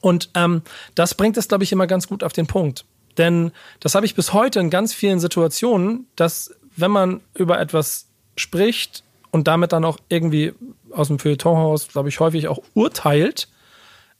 [0.00, 0.62] Und ähm,
[0.94, 2.84] das bringt es, glaube ich, immer ganz gut auf den Punkt.
[3.18, 8.06] Denn das habe ich bis heute in ganz vielen Situationen, dass wenn man über etwas
[8.36, 10.52] spricht und damit dann auch irgendwie
[10.90, 13.48] aus dem Feuilletonhaus, glaube ich, häufig auch urteilt,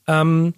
[0.06, 0.54] ähm,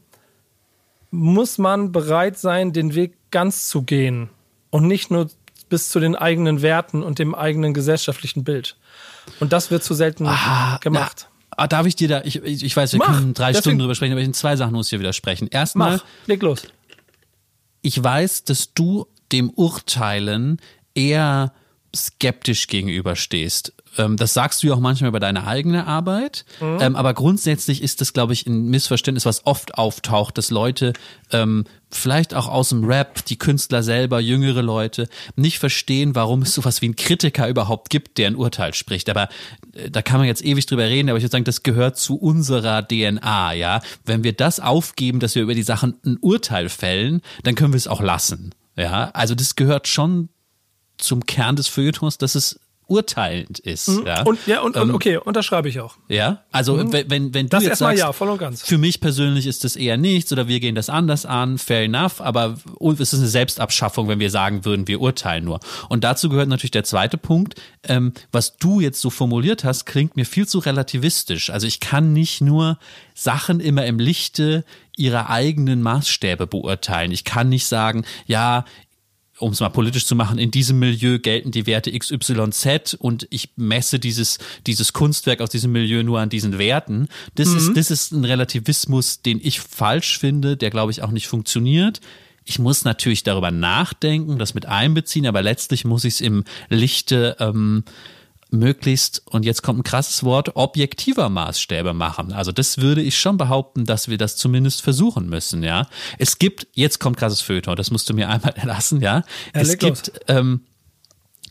[1.10, 4.28] muss man bereit sein, den Weg ganz zu gehen
[4.70, 5.30] und nicht nur
[5.68, 8.76] bis zu den eigenen Werten und dem eigenen gesellschaftlichen Bild.
[9.40, 11.28] Und das wird zu selten ah, gemacht.
[11.28, 13.94] Na, Ah, darf ich dir da, ich, ich weiß, wir Mach, können drei Stunden drüber
[13.94, 15.48] sprechen, aber in zwei Sachen muss ich dir widersprechen.
[15.48, 16.62] Erstmal, leg los.
[17.80, 20.60] Ich weiß, dass du dem Urteilen
[20.94, 21.52] eher
[21.94, 23.72] skeptisch gegenüberstehst.
[23.98, 26.44] Ähm, das sagst du ja auch manchmal über deine eigene Arbeit.
[26.60, 26.78] Mhm.
[26.80, 30.92] Ähm, aber grundsätzlich ist das, glaube ich, ein Missverständnis, was oft auftaucht, dass Leute
[31.32, 36.54] ähm, vielleicht auch aus dem Rap, die Künstler selber, jüngere Leute, nicht verstehen, warum es
[36.54, 39.08] sowas wie einen Kritiker überhaupt gibt, der ein Urteil spricht.
[39.08, 39.28] Aber
[39.72, 42.16] äh, da kann man jetzt ewig drüber reden, aber ich würde sagen, das gehört zu
[42.16, 43.80] unserer DNA, ja.
[44.04, 47.78] Wenn wir das aufgeben, dass wir über die Sachen ein Urteil fällen, dann können wir
[47.78, 48.54] es auch lassen.
[48.76, 50.28] Ja, also das gehört schon
[50.98, 53.88] zum Kern des Feuilletons, dass es urteilend ist.
[53.88, 54.06] Mhm.
[54.06, 55.96] Ja, und, ja und, ähm, okay, unterschreibe ich auch.
[56.08, 56.92] Ja, also mhm.
[56.92, 58.62] wenn, wenn, wenn du das jetzt sagst, ja, voll und ganz.
[58.62, 62.20] für mich persönlich ist das eher nichts oder wir gehen das anders an, fair enough,
[62.20, 62.56] aber
[62.92, 65.58] es ist eine Selbstabschaffung, wenn wir sagen würden, wir urteilen nur.
[65.88, 70.14] Und dazu gehört natürlich der zweite Punkt, ähm, was du jetzt so formuliert hast, klingt
[70.14, 71.50] mir viel zu relativistisch.
[71.50, 72.78] Also ich kann nicht nur
[73.14, 74.64] Sachen immer im Lichte
[74.96, 77.10] ihrer eigenen Maßstäbe beurteilen.
[77.10, 78.64] Ich kann nicht sagen, ja,
[79.38, 83.50] um es mal politisch zu machen, in diesem Milieu gelten die Werte XYZ und ich
[83.56, 87.08] messe dieses, dieses Kunstwerk aus diesem Milieu nur an diesen Werten.
[87.34, 87.56] Das mhm.
[87.58, 92.00] ist, das ist ein Relativismus, den ich falsch finde, der glaube ich auch nicht funktioniert.
[92.44, 97.36] Ich muss natürlich darüber nachdenken, das mit einbeziehen, aber letztlich muss ich es im Lichte
[97.40, 97.84] ähm,
[98.56, 102.32] möglichst, und jetzt kommt ein krasses Wort, objektiver Maßstäbe machen.
[102.32, 105.88] Also das würde ich schon behaupten, dass wir das zumindest versuchen müssen, ja.
[106.18, 109.16] Es gibt, jetzt kommt krasses Feuilleton, das musst du mir einmal erlassen, ja.
[109.16, 110.62] ja es gibt, ähm,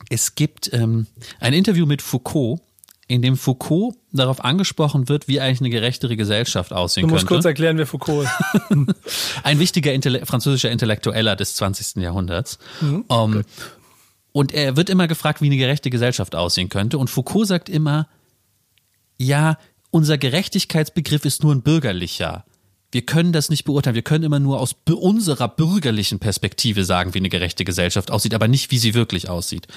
[0.09, 1.07] es gibt ähm,
[1.39, 2.59] ein Interview mit Foucault,
[3.07, 7.09] in dem Foucault darauf angesprochen wird, wie eigentlich eine gerechtere Gesellschaft aussehen könnte.
[7.09, 7.37] Du musst könnte.
[7.37, 8.95] kurz erklären, wer Foucault ist.
[9.43, 12.01] ein wichtiger Intelle französischer Intellektueller des 20.
[12.01, 12.57] Jahrhunderts.
[12.81, 13.43] Mhm, um,
[14.35, 16.97] und er wird immer gefragt, wie eine gerechte Gesellschaft aussehen könnte.
[16.97, 18.09] Und Foucault sagt immer,
[19.17, 19.57] ja,
[19.91, 22.43] unser Gerechtigkeitsbegriff ist nur ein bürgerlicher.
[22.91, 23.95] Wir können das nicht beurteilen.
[23.95, 28.49] Wir können immer nur aus unserer bürgerlichen Perspektive sagen, wie eine gerechte Gesellschaft aussieht, aber
[28.49, 29.67] nicht, wie sie wirklich aussieht.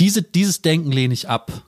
[0.00, 1.66] Diese, dieses Denken lehne ich ab.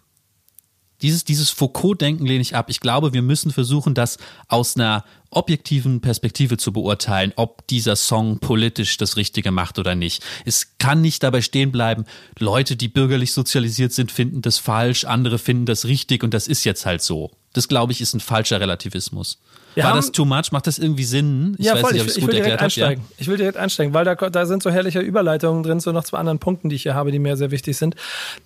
[1.03, 2.71] Dieses, dieses Foucault-Denken lehne ich ab.
[2.71, 8.39] Ich glaube, wir müssen versuchen, das aus einer objektiven Perspektive zu beurteilen, ob dieser Song
[8.39, 10.23] politisch das Richtige macht oder nicht.
[10.45, 12.05] Es kann nicht dabei stehen bleiben,
[12.39, 16.65] Leute, die bürgerlich sozialisiert sind, finden das falsch, andere finden das richtig und das ist
[16.65, 17.31] jetzt halt so.
[17.53, 19.39] Das, glaube ich, ist ein falscher Relativismus.
[19.75, 20.53] Wir War das too much?
[20.53, 21.55] Macht das irgendwie Sinn?
[21.59, 21.93] Ich ja, weiß voll.
[21.93, 23.05] Nicht, ob ich, ich will direkt einsteigen.
[23.09, 23.15] Ja.
[23.19, 26.19] Ich will direkt einsteigen, weil da, da sind so herrliche Überleitungen drin zu noch zwei
[26.19, 27.95] anderen Punkten, die ich hier habe, die mir sehr wichtig sind.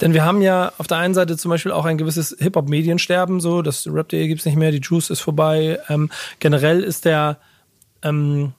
[0.01, 3.63] Denn wir haben ja auf der einen Seite zum Beispiel auch ein gewisses Hip-Hop-Mediensterben, so,
[3.63, 5.81] das Rap.de gibt's nicht mehr, die Juice ist vorbei.
[5.89, 7.39] Ähm, generell ist der,
[8.03, 8.53] ähm,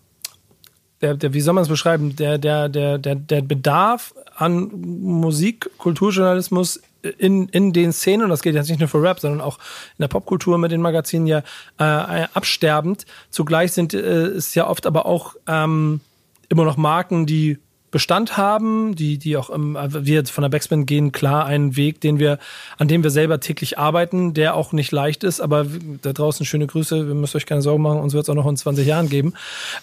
[1.01, 5.69] der, der, wie soll man es beschreiben, der, der, der, der, der Bedarf an Musik,
[5.77, 6.81] Kulturjournalismus
[7.17, 10.03] in, in den Szenen, und das geht jetzt nicht nur für Rap, sondern auch in
[10.03, 11.43] der Popkultur mit den Magazinen ja
[11.79, 13.05] äh, absterbend.
[13.29, 16.01] Zugleich sind äh, es ja oft aber auch ähm,
[16.49, 17.59] immer noch Marken, die
[17.97, 22.19] Bestand haben, die, die auch im, wir von der Backspin gehen klar einen Weg, den
[22.19, 22.37] wir,
[22.77, 25.65] an dem wir selber täglich arbeiten, der auch nicht leicht ist, aber
[26.03, 28.45] da draußen schöne Grüße, wir müssen euch keine Sorgen machen, uns wird es auch noch
[28.45, 29.33] in 20 Jahren geben.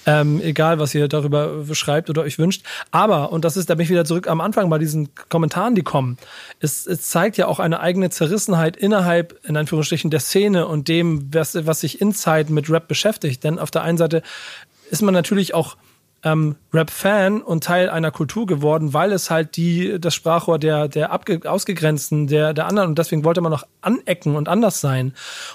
[0.06, 2.64] Ähm, egal, was ihr darüber schreibt oder euch wünscht.
[2.92, 5.82] Aber, und das ist, da bin ich wieder zurück am Anfang bei diesen Kommentaren, die
[5.82, 6.16] kommen,
[6.60, 11.34] es, es zeigt ja auch eine eigene Zerrissenheit innerhalb, in Anführungsstrichen, der Szene und dem,
[11.34, 13.42] was, was sich Inside mit Rap beschäftigt.
[13.42, 14.22] Denn auf der einen Seite
[14.88, 15.76] ist man natürlich auch
[16.24, 21.12] ähm, Rap-Fan und Teil einer Kultur geworden, weil es halt die, das Sprachrohr der, der
[21.12, 25.12] abge ausgegrenzten, der, der anderen und deswegen wollte man noch anecken und anders sein.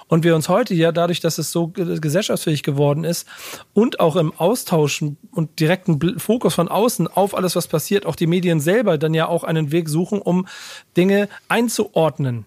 [0.07, 3.27] Und wir uns heute ja dadurch, dass es so gesellschaftsfähig geworden ist
[3.73, 8.27] und auch im Austausch und direkten Fokus von außen auf alles, was passiert, auch die
[8.27, 10.47] Medien selber dann ja auch einen Weg suchen, um
[10.95, 12.45] Dinge einzuordnen.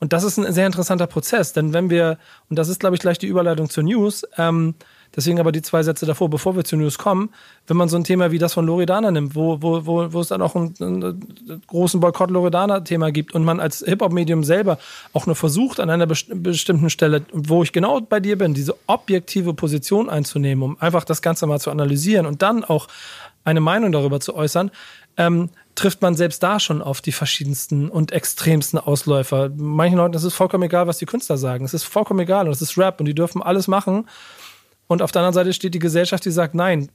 [0.00, 2.16] Und das ist ein sehr interessanter Prozess, denn wenn wir,
[2.48, 4.74] und das ist, glaube ich, gleich die Überleitung zur News, ähm,
[5.16, 7.30] Deswegen aber die zwei Sätze davor, bevor wir zu News kommen,
[7.66, 10.28] wenn man so ein Thema wie das von Loredana nimmt, wo, wo, wo, wo es
[10.28, 14.78] dann auch einen, einen großen Boykott-Loredana-Thema gibt und man als Hip-Hop-Medium selber
[15.12, 18.76] auch nur versucht, an einer best bestimmten Stelle, wo ich genau bei dir bin, diese
[18.86, 22.86] objektive Position einzunehmen, um einfach das Ganze mal zu analysieren und dann auch
[23.44, 24.70] eine Meinung darüber zu äußern,
[25.16, 29.50] ähm, trifft man selbst da schon auf die verschiedensten und extremsten Ausläufer.
[29.56, 31.64] Manchen Leuten ist es vollkommen egal, was die Künstler sagen.
[31.64, 34.06] Es ist vollkommen egal und es ist Rap und die dürfen alles machen.
[34.90, 36.90] Und auf der anderen Seite steht die Gesellschaft, die sagt, nein,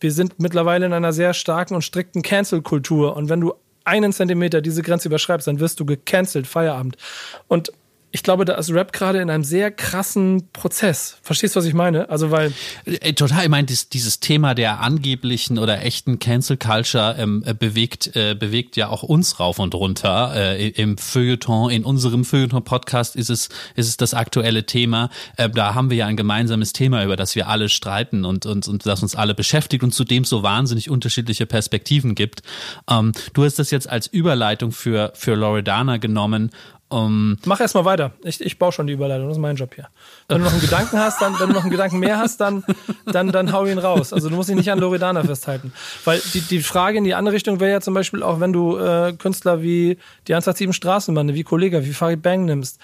[0.00, 3.16] wir sind mittlerweile in einer sehr starken und strikten Cancel-Kultur.
[3.16, 6.98] Und wenn du einen Zentimeter diese Grenze überschreibst, dann wirst du gecancelt, Feierabend.
[7.46, 7.72] Und
[8.10, 11.18] ich glaube, da ist Rap gerade in einem sehr krassen Prozess.
[11.22, 12.08] Verstehst du, was ich meine?
[12.08, 12.52] Also, weil.
[12.86, 17.52] Äh, total, ich meine, dieses, dieses Thema der angeblichen oder echten Cancel Culture ähm, äh,
[17.52, 20.32] bewegt, äh, bewegt ja auch uns rauf und runter.
[20.34, 25.10] Äh, Im Feuilleton, in unserem Feuilleton-Podcast ist es, ist es das aktuelle Thema.
[25.36, 28.68] Äh, da haben wir ja ein gemeinsames Thema, über das wir alle streiten und, und,
[28.68, 32.42] und das uns alle beschäftigt und zudem so wahnsinnig unterschiedliche Perspektiven gibt.
[32.88, 36.52] Ähm, du hast das jetzt als Überleitung für, für Loredana genommen
[36.90, 38.12] um, Mach erstmal weiter.
[38.22, 39.88] Ich, ich baue schon die Überleitung, das ist mein Job hier.
[40.26, 42.64] Wenn du noch einen Gedanken hast, dann, wenn du noch einen Gedanken mehr hast, dann,
[43.04, 44.14] dann, dann hau ihn raus.
[44.14, 45.72] Also du musst dich nicht an Loredana festhalten.
[46.04, 48.78] Weil die, die Frage in die andere Richtung wäre ja zum Beispiel auch, wenn du
[48.78, 49.98] äh, Künstler wie
[50.28, 52.80] die 187 Straßenbande, wie Kollega, wie Farid Bang nimmst,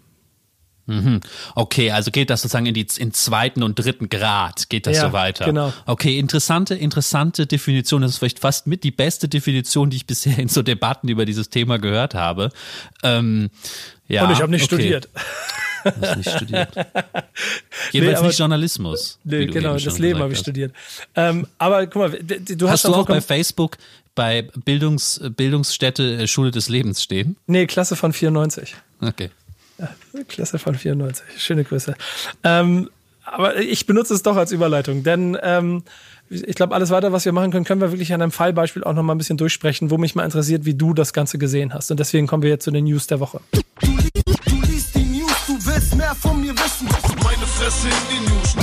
[0.90, 1.22] Mhm.
[1.54, 5.08] Okay, also geht das sozusagen in die in zweiten und dritten Grad geht das ja,
[5.08, 5.46] so weiter.
[5.46, 5.72] Genau.
[5.86, 8.02] Okay, interessante, interessante Definition.
[8.02, 11.26] Das ist vielleicht fast mit die beste Definition, die ich bisher in so Debatten über
[11.26, 12.50] dieses Thema gehört habe.
[13.04, 13.52] Ähm,
[14.08, 14.76] ja, und ich habe nicht okay.
[14.76, 15.10] studiert.
[15.84, 16.70] Hast nicht studiert.
[17.92, 19.20] Jedenfalls nee, nicht Journalismus.
[19.24, 20.74] Nee, genau, das Leben habe ich studiert.
[21.16, 23.78] Ähm, aber guck mal, du hast, hast du auch bei Facebook
[24.16, 27.38] bei Bildungs, Bildungsstätte äh, Schule des Lebens stehen?
[27.48, 28.76] Nee, Klasse von 94.
[29.02, 29.30] Okay.
[30.28, 31.26] Klasse von 94.
[31.38, 31.96] Schöne Grüße.
[32.44, 32.90] Ähm,
[33.24, 35.84] aber ich benutze es doch als Überleitung, denn ähm,
[36.30, 38.94] ich glaube, alles weiter, was wir machen können, können wir wirklich an einem Fallbeispiel auch
[38.94, 41.90] noch mal ein bisschen durchsprechen, wo mich mal interessiert, wie du das Ganze gesehen hast.
[41.90, 43.42] Und deswegen kommen wir jetzt zu den News der Woche.
[45.90, 46.88] Willst mehr von mir wissen.
[47.24, 48.56] Meine Fresse in die News.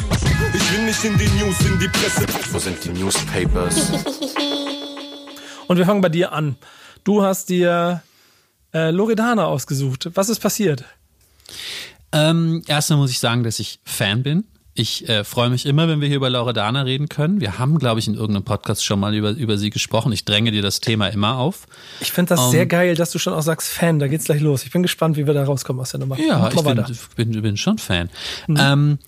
[0.55, 2.27] Ich will nicht in die News, in die Presse.
[2.53, 3.91] Wo sind die Newspapers?
[5.67, 6.57] Und wir fangen bei dir an.
[7.05, 8.03] Du hast dir
[8.73, 10.11] äh, Loredana ausgesucht.
[10.15, 10.85] Was ist passiert?
[12.12, 14.45] Ähm, erstmal muss ich sagen, dass ich Fan bin.
[14.79, 17.41] Ich äh, freue mich immer, wenn wir hier über Loredana reden können.
[17.41, 20.12] Wir haben, glaube ich, in irgendeinem Podcast schon mal über, über sie gesprochen.
[20.12, 21.67] Ich dränge dir das Thema immer auf.
[22.01, 23.99] Ich finde das um, sehr ähm, geil, dass du schon auch sagst Fan.
[23.99, 24.65] Da geht's gleich los.
[24.65, 26.19] Ich bin gespannt, wie wir da rauskommen aus der Nummer.
[26.21, 26.85] Ja, ich bin,
[27.17, 28.11] bin, bin, schon Fan.
[28.47, 28.57] Mhm.
[28.61, 28.99] Ähm,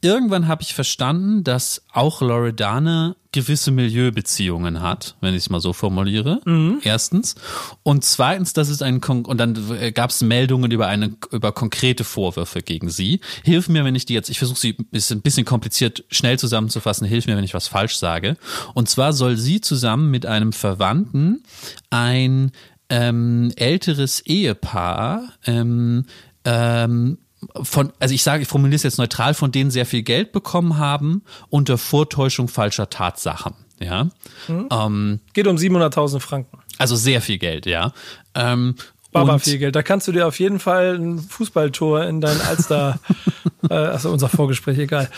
[0.00, 5.72] irgendwann habe ich verstanden, dass auch Loredana gewisse Milieubeziehungen hat, wenn ich es mal so
[5.72, 6.40] formuliere.
[6.82, 7.34] Erstens.
[7.82, 9.54] Und zweitens, dass es ein Kon und dann
[9.92, 13.20] gab es Meldungen über eine über konkrete Vorwürfe gegen sie.
[13.44, 16.38] Hilf mir, wenn ich die jetzt, ich versuche sie ein bisschen, ein bisschen kompliziert schnell
[16.38, 18.36] zusammenzufassen, hilf mir, wenn ich was falsch sage.
[18.74, 21.42] Und zwar soll sie zusammen mit einem Verwandten
[21.90, 22.52] ein
[22.88, 26.06] ähm, älteres Ehepaar ähm,
[26.44, 27.18] ähm,
[27.62, 30.78] von, also ich sage, ich formuliere es jetzt neutral, von denen sehr viel Geld bekommen
[30.78, 33.54] haben unter Vortäuschung falscher Tatsachen.
[33.80, 34.08] Ja.
[34.48, 36.58] Ähm, Geht um 700.000 Franken.
[36.78, 37.92] also sehr viel Geld, ja.
[38.34, 38.74] Ähm,
[39.12, 39.74] Baba viel Geld.
[39.74, 42.98] Da kannst du dir auf jeden Fall ein Fußballtor in dein Alster,
[43.70, 45.08] äh, also unser Vorgespräch, egal.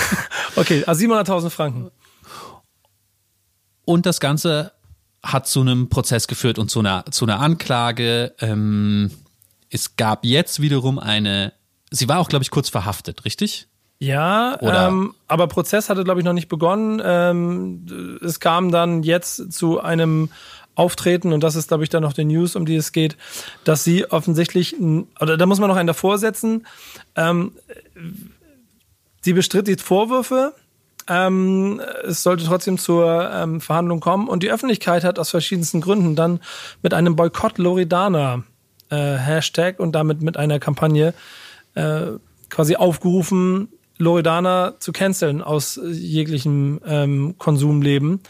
[0.56, 1.90] okay, also 700.000 Franken.
[3.84, 4.72] Und das Ganze
[5.22, 8.34] hat zu einem Prozess geführt und zu einer, zu einer Anklage.
[8.40, 9.10] Ähm,
[9.70, 11.52] es gab jetzt wiederum eine,
[11.92, 13.68] sie war auch, glaube ich, kurz verhaftet, richtig?
[13.98, 17.00] Ja, ähm, aber Prozess hatte, glaube ich, noch nicht begonnen.
[17.04, 20.30] Ähm, es kam dann jetzt zu einem
[20.74, 23.16] Auftreten, und das ist, glaube ich, dann noch die News, um die es geht,
[23.62, 24.74] dass sie offensichtlich,
[25.20, 26.66] oder da muss man noch einen davor setzen,
[27.14, 27.52] ähm,
[29.20, 30.54] sie bestritt die Vorwürfe,
[31.08, 36.16] ähm, es sollte trotzdem zur ähm, Verhandlung kommen und die Öffentlichkeit hat aus verschiedensten Gründen
[36.16, 36.40] dann
[36.82, 38.44] mit einem Boykott Loredana
[38.88, 41.14] äh, Hashtag und damit mit einer Kampagne
[41.74, 42.12] äh,
[42.48, 48.20] quasi aufgerufen, Loredana zu canceln aus äh, jeglichem ähm, Konsumleben.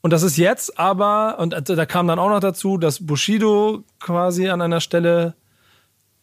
[0.00, 4.48] Und das ist jetzt aber, und da kam dann auch noch dazu, dass Bushido quasi
[4.48, 5.34] an einer Stelle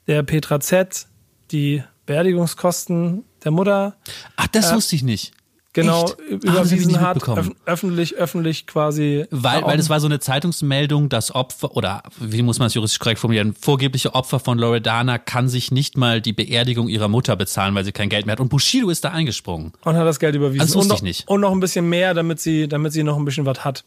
[0.08, 1.08] der Petra Z
[1.52, 3.98] die Beerdigungskosten der Mutter
[4.38, 5.34] Ach, das wusste ich nicht.
[5.76, 6.16] Genau Echt?
[6.20, 9.26] Ah, das überwiesen nicht hat, öff öffentlich, öffentlich quasi.
[9.30, 13.00] Weil, weil es war so eine Zeitungsmeldung, dass Opfer, oder wie muss man es juristisch
[13.00, 17.76] korrekt formulieren, vorgebliche Opfer von Loredana kann sich nicht mal die Beerdigung ihrer Mutter bezahlen,
[17.76, 18.40] weil sie kein Geld mehr hat.
[18.40, 19.74] Und Bushido ist da eingesprungen.
[19.84, 20.66] und hat das Geld überwiesen.
[20.66, 21.28] Das wusste und noch, ich nicht.
[21.28, 23.84] Und noch ein bisschen mehr, damit sie, damit sie noch ein bisschen was hat.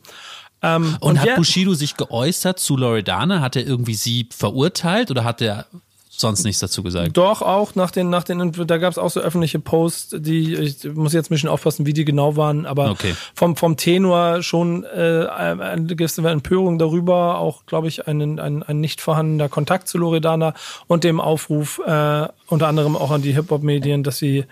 [0.62, 3.40] Ähm, Und, hat ja- Bushido sich geäußert zu Loredana?
[3.40, 5.66] Hat er irgendwie sie verurteilt oder hat er
[6.20, 7.16] sonst nichts dazu gesagt?
[7.16, 10.84] Doch, auch nach den, nach den, da gab es auch so öffentliche Posts, die, ich
[10.94, 13.14] muss jetzt ein bisschen aufpassen, wie die genau waren, aber Okay.
[13.34, 18.80] vom, vom Tenor schon äh, eine gewisse Empörung darüber, auch, glaube ich, ein, ein, ein
[18.80, 20.54] nicht vorhandener Kontakt zu Loredana
[20.86, 24.44] und dem Aufruf äh, unter anderem auch an die Hip-Hop-Medien, dass sie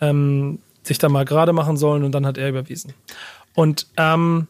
[0.00, 2.94] ähm, sich da mal gerade machen sollen und dann hat er überwiesen.
[3.54, 4.48] Und ähm,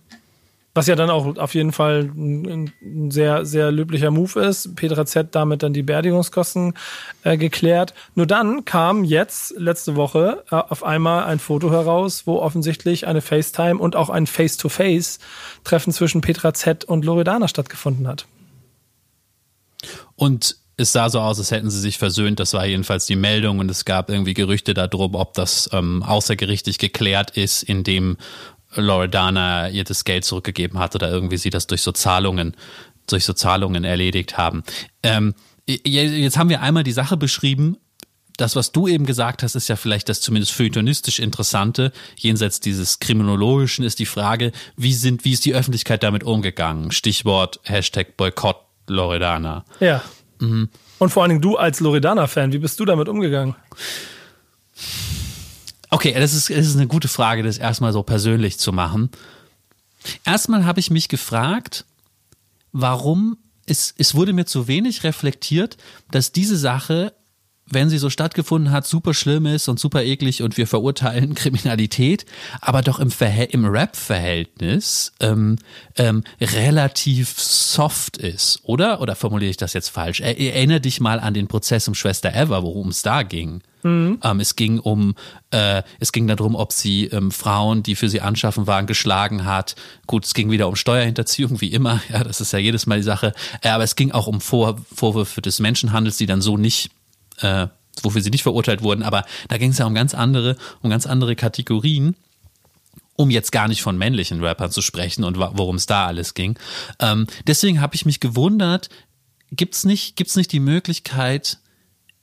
[0.74, 4.74] was ja dann auch auf jeden Fall ein, ein sehr, sehr löblicher Move ist.
[4.74, 6.74] Petra Z damit dann die Beerdigungskosten
[7.22, 7.94] äh, geklärt.
[8.16, 13.20] Nur dann kam jetzt letzte Woche äh, auf einmal ein Foto heraus, wo offensichtlich eine
[13.20, 18.26] FaceTime und auch ein Face-to-Face-Treffen zwischen Petra Z und Loredana stattgefunden hat.
[20.16, 22.40] Und es sah so aus, als hätten sie sich versöhnt.
[22.40, 26.78] Das war jedenfalls die Meldung und es gab irgendwie Gerüchte darum, ob das ähm, außergerichtlich
[26.78, 28.16] geklärt ist, indem
[28.76, 32.56] Loredana ihr das Geld zurückgegeben hat oder irgendwie sie das durch so Zahlungen,
[33.06, 34.62] durch so Zahlungen erledigt haben.
[35.02, 35.34] Ähm,
[35.66, 37.76] jetzt haben wir einmal die Sache beschrieben.
[38.36, 41.92] Das, was du eben gesagt hast, ist ja vielleicht das zumindest feuilletonistisch Interessante.
[42.16, 46.90] Jenseits dieses Kriminologischen ist die Frage, wie sind, wie ist die Öffentlichkeit damit umgegangen?
[46.90, 48.56] Stichwort Hashtag Boykott
[48.88, 49.64] Loredana.
[49.78, 50.02] Ja.
[50.40, 53.54] Und vor allen Dingen du als Loredana-Fan, wie bist du damit umgegangen?
[55.94, 59.10] Okay, das ist, das ist eine gute Frage, das erstmal so persönlich zu machen.
[60.24, 61.84] Erstmal habe ich mich gefragt,
[62.72, 65.76] warum es, es wurde mir zu wenig reflektiert,
[66.10, 67.14] dass diese Sache,
[67.66, 72.26] wenn sie so stattgefunden hat, super schlimm ist und super eklig und wir verurteilen Kriminalität,
[72.60, 75.56] aber doch im, Verhält- im Rap-Verhältnis ähm,
[75.96, 79.00] ähm, relativ soft ist, oder?
[79.00, 80.20] Oder formuliere ich das jetzt falsch?
[80.20, 83.62] Er, erinnere dich mal an den Prozess um Schwester Eva, worum es da ging.
[84.22, 85.14] Ähm, es ging um,
[85.50, 89.76] äh, es ging darum, ob sie ähm, Frauen, die für sie anschaffen waren, geschlagen hat.
[90.06, 92.00] Gut, es ging wieder um Steuerhinterziehung, wie immer.
[92.10, 93.34] Ja, das ist ja jedes Mal die Sache.
[93.60, 96.90] Äh, aber es ging auch um Vor Vorwürfe des Menschenhandels, die dann so nicht,
[97.40, 97.68] äh,
[98.02, 99.02] wofür sie nicht verurteilt wurden.
[99.02, 102.16] Aber da ging es ja um ganz andere, um ganz andere Kategorien
[103.16, 106.58] um jetzt gar nicht von männlichen Rappern zu sprechen und worum es da alles ging.
[106.98, 108.88] Ähm, deswegen habe ich mich gewundert,
[109.52, 111.58] gibt's nicht, gibt's nicht die Möglichkeit,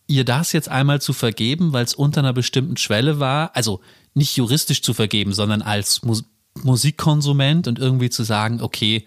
[0.07, 3.79] ihr das jetzt einmal zu vergeben, weil es unter einer bestimmten Schwelle war, also
[4.13, 6.25] nicht juristisch zu vergeben, sondern als Mus
[6.63, 9.05] Musikkonsument und irgendwie zu sagen, okay,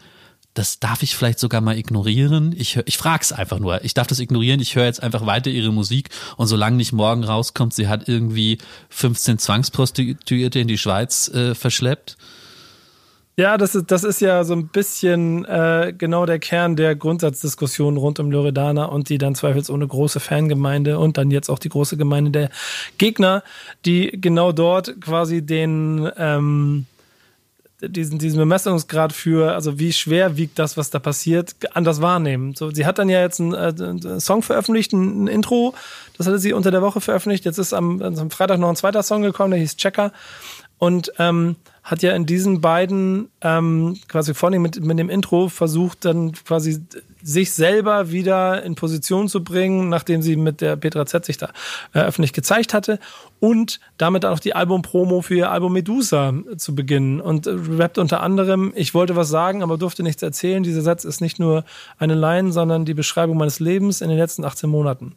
[0.55, 2.55] das darf ich vielleicht sogar mal ignorieren.
[2.57, 3.85] Ich, ich frage es einfach nur.
[3.85, 4.61] Ich darf das ignorieren.
[4.61, 8.59] Ich höre jetzt einfach weiter ihre Musik und solange nicht morgen rauskommt, sie hat irgendwie
[8.89, 12.17] 15 Zwangsprostituierte in die Schweiz äh, verschleppt.
[13.37, 17.97] Ja, das ist, das ist ja so ein bisschen äh, genau der Kern der Grundsatzdiskussion
[17.97, 21.97] rund um Loredana und die dann zweifelsohne große Fangemeinde und dann jetzt auch die große
[21.97, 22.51] Gemeinde der
[22.97, 23.43] Gegner,
[23.87, 26.87] die genau dort quasi den ähm,
[27.89, 32.55] diesen, diesen Bemessungsgrad für, also wie schwer wiegt das, was da passiert, anders wahrnehmen.
[32.55, 35.75] So, sie hat dann ja jetzt einen, äh, einen Song veröffentlicht, ein, ein, Intro,
[36.17, 37.45] das hatte sie unter der Woche veröffentlicht.
[37.45, 40.13] Jetzt ist am, am Freitag noch ein zweiter Song gekommen, der hieß Checker.
[40.79, 46.07] Und ähm, hat ja in diesen beiden ähm, quasi vorne mit, mit dem Intro versucht,
[46.07, 46.83] dann quasi
[47.23, 51.51] sich selber wieder in Position zu bringen, nachdem sie mit der Petra Z sich da
[51.93, 52.99] äh, öffentlich gezeigt hatte
[53.39, 58.23] und damit auch die Album-Promo für ihr Album Medusa zu beginnen und äh, rappt unter
[58.23, 60.63] anderem, ich wollte was sagen, aber durfte nichts erzählen.
[60.63, 61.65] Dieser Satz ist nicht nur
[61.99, 65.15] eine Line, sondern die Beschreibung meines Lebens in den letzten 18 Monaten.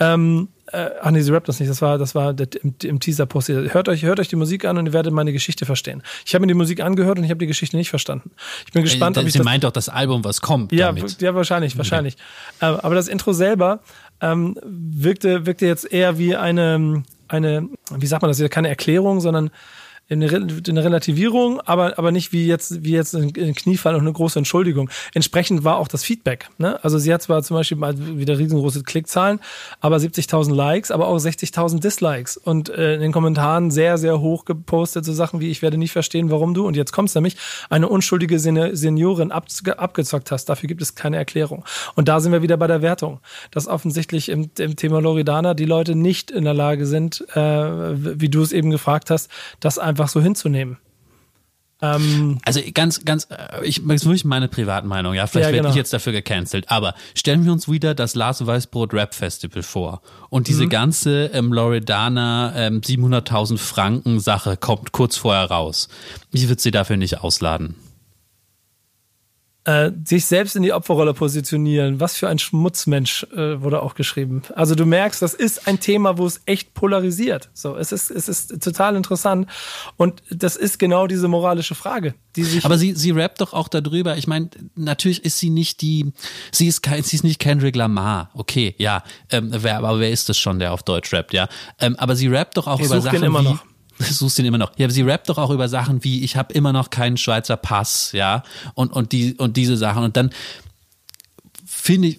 [0.00, 3.00] Ähm, äh, ach nee, sie rappt das nicht, das war, das war der, im, im
[3.00, 3.48] Teaser-Post.
[3.48, 6.02] Hört euch, hört euch die Musik an und ihr werdet meine Geschichte verstehen.
[6.26, 8.30] Ich habe mir die Musik angehört und ich habe die Geschichte nicht verstanden.
[8.66, 10.72] Ich bin gespannt, äh, ob ich Sie meint doch das Album, was kommt.
[10.72, 11.22] Ja, damit.
[11.22, 12.16] ja wahrscheinlich, wahrscheinlich.
[12.60, 12.74] Ja.
[12.74, 13.80] Äh, aber das Intro selber
[14.20, 19.50] ähm, wirkte, wirkte jetzt eher wie eine, eine, wie sagt man das, keine Erklärung, sondern
[20.08, 24.38] eine, eine Relativierung, aber, aber nicht wie jetzt, wie jetzt ein Kniefall und eine große
[24.38, 24.88] Entschuldigung.
[25.14, 26.48] Entsprechend war auch das Feedback.
[26.58, 26.82] Ne?
[26.84, 29.40] Also sie hat zwar zum Beispiel mal wieder riesengroße Klickzahlen,
[29.80, 34.44] aber 70.000 Likes, aber auch 60.000 Dislikes und äh, in den Kommentaren sehr, sehr hoch
[34.44, 37.36] gepostet so Sachen wie, ich werde nicht verstehen, warum du, und jetzt kommst nämlich,
[37.70, 39.46] eine unschuldige Seniorin ab,
[39.76, 40.46] abgezockt hast.
[40.46, 41.64] Dafür gibt es keine Erklärung.
[41.94, 45.64] Und da sind wir wieder bei der Wertung, dass offensichtlich im, im Thema Loridana die
[45.64, 49.30] Leute nicht in der Lage sind, äh, wie du es eben gefragt hast,
[49.60, 50.76] das einfach einfach so hinzunehmen.
[51.82, 55.26] Ähm, also ganz, ganz, äh, ich das ist wirklich meine Privatmeinung, ja.
[55.26, 55.64] Vielleicht ja, genau.
[55.64, 56.70] werde ich jetzt dafür gecancelt.
[56.70, 60.00] Aber stellen wir uns wieder das Lars Weißbrot Rap Festival vor.
[60.30, 60.70] Und diese mhm.
[60.70, 65.88] ganze ähm, Loredana ähm, 700.000 Franken Sache kommt kurz vorher raus.
[66.32, 67.74] Ich würde sie dafür nicht ausladen
[69.66, 71.98] äh, sich selbst in die Opferrolle positionieren.
[71.98, 74.42] Was für ein Schmutzmensch äh, wurde auch geschrieben.
[74.54, 77.50] Also du merkst, das ist ein Thema, wo es echt polarisiert.
[77.52, 79.48] So, es ist, es ist total interessant.
[79.96, 82.64] Und das ist genau diese moralische Frage, die sich.
[82.64, 84.16] Aber sie, sie rappt doch auch darüber.
[84.16, 86.12] Ich meine, natürlich ist sie nicht die,
[86.52, 88.30] sie ist kein, sie ist nicht Kendrick Lamar.
[88.34, 89.02] Okay, ja.
[89.30, 91.48] Ähm, wer, aber wer ist das schon, der auf Deutsch rappt, ja?
[91.80, 93.64] Ähm, aber sie rappt doch auch ich über Sachen immer wie, noch
[93.98, 94.72] suchst ihn immer noch.
[94.76, 98.12] Ja, sie rappt doch auch über Sachen wie ich habe immer noch keinen Schweizer Pass,
[98.12, 98.42] ja,
[98.74, 100.30] und und die und diese Sachen und dann
[101.86, 102.18] finde ich,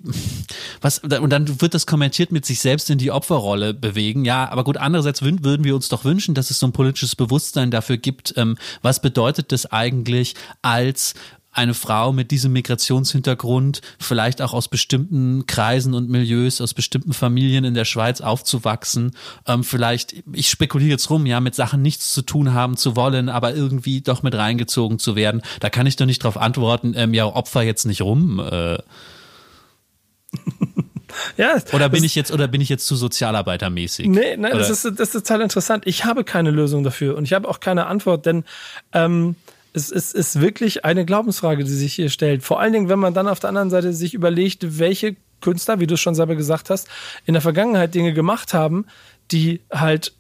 [0.82, 4.24] was, und dann wird das kommentiert mit sich selbst in die Opferrolle bewegen.
[4.24, 7.70] Ja, aber gut, andererseits würden wir uns doch wünschen, dass es so ein politisches Bewusstsein
[7.70, 11.16] dafür gibt, ähm, was bedeutet das eigentlich als
[11.58, 17.66] eine Frau mit diesem Migrationshintergrund, vielleicht auch aus bestimmten Kreisen und Milieus, aus bestimmten Familien
[17.66, 19.12] in der Schweiz aufzuwachsen,
[19.48, 23.30] ähm, vielleicht, ich spekuliere jetzt rum, ja, mit Sachen nichts zu tun haben zu wollen,
[23.30, 25.42] aber irgendwie doch mit reingezogen zu werden.
[25.60, 28.40] Da kann ich doch nicht darauf antworten, ähm, ja, Opfer jetzt nicht rum.
[28.40, 28.78] Äh.
[31.38, 34.08] Ja, oder bin ich jetzt oder bin ich jetzt zu sozialarbeitermäßig?
[34.08, 35.84] Nee, nein, das ist, das ist total interessant.
[35.88, 38.44] Ich habe keine Lösung dafür und ich habe auch keine Antwort, denn
[38.94, 39.36] ähm,
[39.78, 42.44] es, es ist wirklich eine Glaubensfrage, die sich hier stellt.
[42.44, 45.88] Vor allen Dingen, wenn man dann auf der anderen Seite sich überlegt, welche Künstler, wie
[45.88, 46.88] du es schon selber gesagt hast,
[47.26, 48.86] in der Vergangenheit Dinge gemacht haben,
[49.32, 50.14] die halt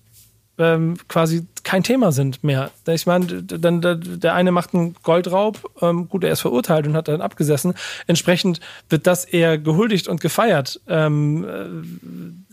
[0.60, 2.72] ähm, quasi kein Thema sind mehr.
[2.88, 7.10] Ich meine, dann der eine macht einen Goldraub, ähm, gut, er ist verurteilt und hat
[7.10, 7.74] dann abgesessen.
[8.08, 10.80] Entsprechend wird das eher gehuldigt und gefeiert.
[10.88, 11.44] Ähm,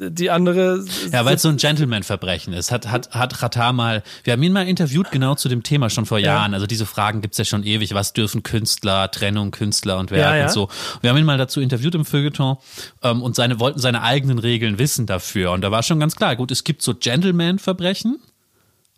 [0.01, 0.85] äh, die andere.
[1.13, 2.73] Ja, weil es so ein Gentleman-Verbrechen ist.
[2.73, 6.07] Hat, hat, hat Ratar mal, wir haben ihn mal interviewt genau zu dem Thema schon
[6.07, 6.51] vor Jahren.
[6.51, 6.57] Ja.
[6.57, 7.95] Also diese Fragen gibt's ja schon ewig.
[7.95, 10.45] Was dürfen Künstler, Trennung Künstler und Werk ja, ja.
[10.47, 10.69] und so.
[11.03, 12.57] Wir haben ihn mal dazu interviewt im Feuilleton
[13.05, 15.53] ähm, und seine wollten seine eigenen Regeln wissen dafür.
[15.53, 18.19] Und da war schon ganz klar, gut, es gibt so Gentleman-Verbrechen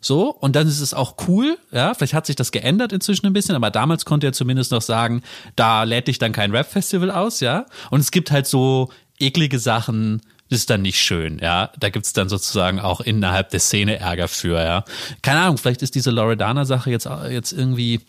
[0.01, 3.33] so, und dann ist es auch cool, ja, vielleicht hat sich das geändert inzwischen ein
[3.33, 5.23] bisschen, aber damals konnte er zumindest noch sagen,
[5.57, 7.67] da lädt dich dann kein Rap-Festival aus, ja.
[7.91, 11.71] Und es gibt halt so eklige Sachen, das ist dann nicht schön, ja.
[11.81, 14.85] Da gibt's dann sozusagen auch innerhalb der Szene Ärger für, ja.
[15.23, 18.01] Keine Ahnung, vielleicht ist diese Loredana-Sache jetzt, jetzt irgendwie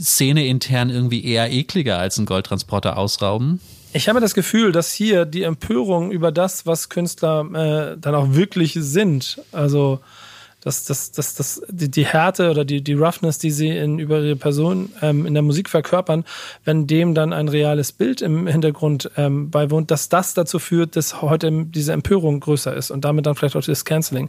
[0.00, 3.60] Szene intern irgendwie eher ekliger als ein Goldtransporter ausrauben.
[3.92, 8.32] Ich habe das Gefühl, dass hier die Empörung über das, was Künstler äh, dann auch
[8.34, 10.00] wirklich sind, also
[10.60, 14.20] das, das, das, das, die, die Härte oder die, die Roughness, die sie in, über
[14.20, 16.24] ihre Person ähm, in der Musik verkörpern,
[16.64, 21.22] wenn dem dann ein reales Bild im Hintergrund ähm, beiwohnt, dass das dazu führt, dass
[21.22, 24.28] heute diese Empörung größer ist und damit dann vielleicht auch das Canceling.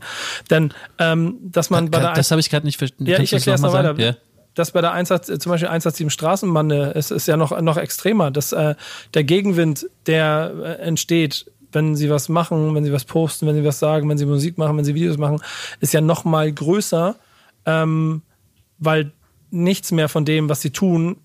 [0.50, 3.12] Denn ähm, dass man bei der Das habe ich gerade nicht verstanden.
[3.12, 4.00] Ja, ich erkläre es noch weiter.
[4.00, 4.16] Ja
[4.54, 8.32] dass bei der Einsatz, zum Beispiel Einsatz im Straßenbande, es ist ja noch, noch extremer,
[8.32, 8.76] dass äh,
[9.14, 13.64] der Gegenwind, der äh, entsteht, wenn sie was machen, wenn sie was posten, wenn sie
[13.64, 15.42] was sagen, wenn sie Musik machen, wenn sie Videos machen,
[15.80, 17.16] ist ja noch mal größer,
[17.66, 18.22] ähm,
[18.78, 19.12] weil
[19.50, 21.18] nichts mehr von dem, was sie tun,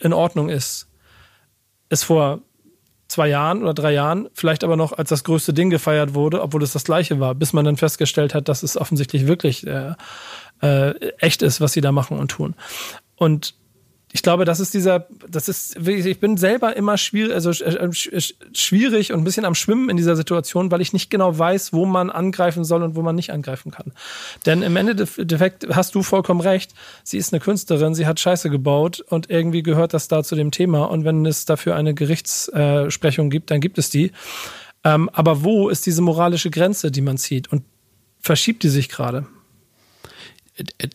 [0.00, 0.88] in Ordnung ist,
[1.88, 2.40] ist vor
[3.08, 6.62] zwei Jahren oder drei Jahren vielleicht aber noch als das größte Ding gefeiert wurde, obwohl
[6.62, 9.94] es das gleiche war, bis man dann festgestellt hat, dass es offensichtlich wirklich äh,
[10.62, 12.54] äh, echt ist, was sie da machen und tun.
[13.16, 13.54] Und
[14.14, 17.90] ich glaube, das ist dieser, das ist, ich bin selber immer schwierig, also äh,
[18.52, 21.86] schwierig und ein bisschen am Schwimmen in dieser Situation, weil ich nicht genau weiß, wo
[21.86, 23.92] man angreifen soll und wo man nicht angreifen kann.
[24.44, 26.74] Denn im Endeffekt hast du vollkommen recht.
[27.04, 30.50] Sie ist eine Künstlerin, sie hat Scheiße gebaut und irgendwie gehört das da zu dem
[30.50, 30.84] Thema.
[30.84, 34.12] Und wenn es dafür eine Gerichtssprechung gibt, dann gibt es die.
[34.84, 37.50] Ähm, aber wo ist diese moralische Grenze, die man zieht?
[37.50, 37.62] Und
[38.20, 39.26] verschiebt die sich gerade?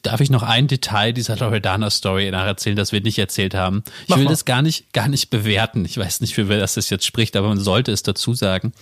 [0.04, 3.84] Darf ich noch ein Detail dieser Loredana-Story nacherzählen, das wir nicht erzählt haben?
[4.04, 4.32] Ich Mach will mal.
[4.32, 5.86] das gar nicht, gar nicht bewerten.
[5.86, 8.74] Ich weiß nicht, wie wer das jetzt spricht, aber man sollte es dazu sagen.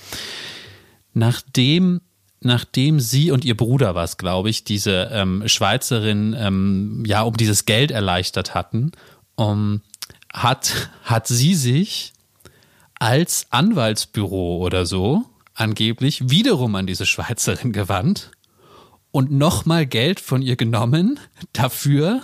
[1.14, 2.02] Nachdem
[2.42, 7.36] nachdem sie und ihr Bruder war es, glaube ich, diese ähm, Schweizerin ähm, ja um
[7.36, 8.92] dieses Geld erleichtert hatten,
[9.36, 9.82] um,
[10.32, 12.14] hat, hat sie sich
[13.00, 18.32] als Anwaltsbüro oder so angeblich wiederum an diese Schweizerin gewandt
[19.16, 21.22] und nochmal Geld von ihr genommen
[21.54, 22.22] dafür,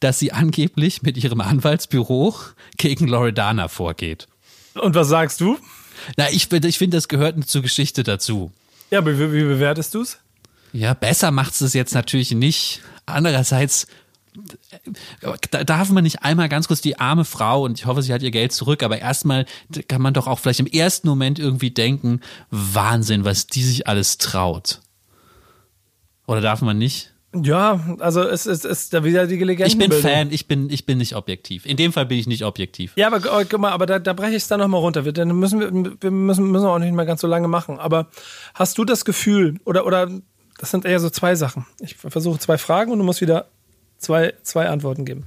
[0.00, 2.34] dass sie angeblich mit ihrem Anwaltsbüro
[2.76, 4.28] gegen Loredana vorgeht.
[4.74, 5.56] Und was sagst du?
[6.18, 8.52] Na, ich, ich finde, das gehört zur Geschichte dazu.
[8.90, 10.18] Ja, wie, wie bewertest du es?
[10.74, 12.82] Ja, besser macht es jetzt natürlich nicht.
[13.06, 13.86] Andererseits
[15.64, 18.30] darf man nicht einmal ganz kurz die arme Frau und ich hoffe, sie hat ihr
[18.30, 19.46] Geld zurück, aber erstmal
[19.88, 22.20] kann man doch auch vielleicht im ersten Moment irgendwie denken,
[22.50, 24.82] Wahnsinn, was die sich alles traut.
[26.26, 27.12] Oder darf man nicht?
[27.34, 29.66] Ja, also es ist, ist da wieder die Legende.
[29.66, 31.66] Ich bin Fan, ich bin, ich bin nicht objektiv.
[31.66, 32.92] In dem Fall bin ich nicht objektiv.
[32.96, 35.02] Ja, aber oh, guck mal, aber da, da breche ich es dann nochmal runter.
[35.12, 35.70] Dann müssen wir,
[36.00, 37.78] wir müssen, müssen auch nicht mehr ganz so lange machen.
[37.78, 38.08] Aber
[38.54, 40.08] hast du das Gefühl, oder, oder
[40.58, 41.66] das sind eher so zwei Sachen.
[41.80, 43.48] Ich versuche zwei Fragen und du musst wieder
[43.98, 45.26] zwei, zwei Antworten geben.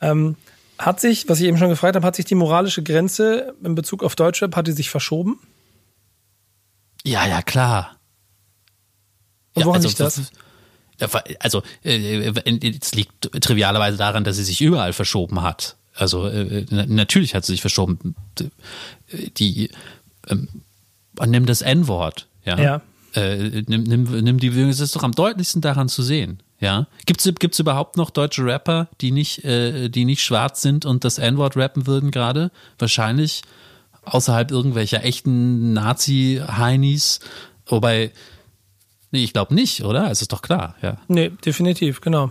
[0.00, 0.36] Ähm,
[0.78, 4.02] hat sich, was ich eben schon gefragt habe, hat sich die moralische Grenze in Bezug
[4.02, 5.38] auf Deutschrap, hat die sich verschoben?
[7.04, 7.95] Ja, ja, klar.
[9.56, 10.30] Und woran also, liegt das?
[11.40, 12.32] Also, äh,
[12.80, 15.76] es liegt trivialerweise daran, dass sie sich überall verschoben hat.
[15.94, 18.14] Also, äh, natürlich hat sie sich verschoben.
[19.38, 19.70] Die,
[20.28, 20.48] ähm,
[21.26, 22.58] nimm das N-Wort, ja.
[22.58, 22.82] ja.
[23.14, 26.42] Äh, nimm, nimm, nimm die Bewegung, es ist doch am deutlichsten daran zu sehen.
[26.58, 31.04] Ja, gibt's gibt's überhaupt noch deutsche Rapper, die nicht äh, die nicht schwarz sind und
[31.04, 32.50] das N-Wort rappen würden gerade?
[32.78, 33.42] Wahrscheinlich
[34.04, 37.20] außerhalb irgendwelcher echten Nazi-Heinis,
[37.66, 38.12] wobei
[39.10, 40.10] Nee, ich glaube nicht, oder?
[40.10, 40.96] Es ist doch klar, ja.
[41.08, 42.30] Nee, definitiv, genau.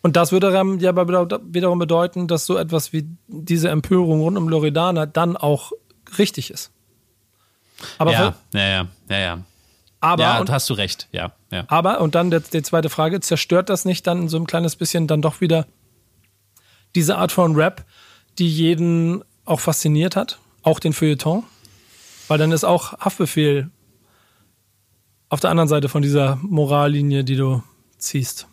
[0.00, 5.06] Und das würde ja wiederum bedeuten, dass so etwas wie diese Empörung rund um Loredana
[5.06, 5.72] dann auch
[6.18, 6.70] richtig ist.
[7.98, 9.38] Aber ja, ja, ja, ja, ja.
[10.00, 11.64] Aber, ja, und hast du recht, ja, ja.
[11.66, 15.08] Aber, und dann die, die zweite Frage, zerstört das nicht dann so ein kleines bisschen
[15.08, 15.66] dann doch wieder
[16.94, 17.84] diese Art von Rap,
[18.38, 21.44] die jeden auch fasziniert hat, auch den Feuilleton?
[22.28, 23.70] Weil dann ist auch Haftbefehl
[25.28, 27.62] auf der anderen Seite von dieser Morallinie, die du
[27.98, 28.46] ziehst?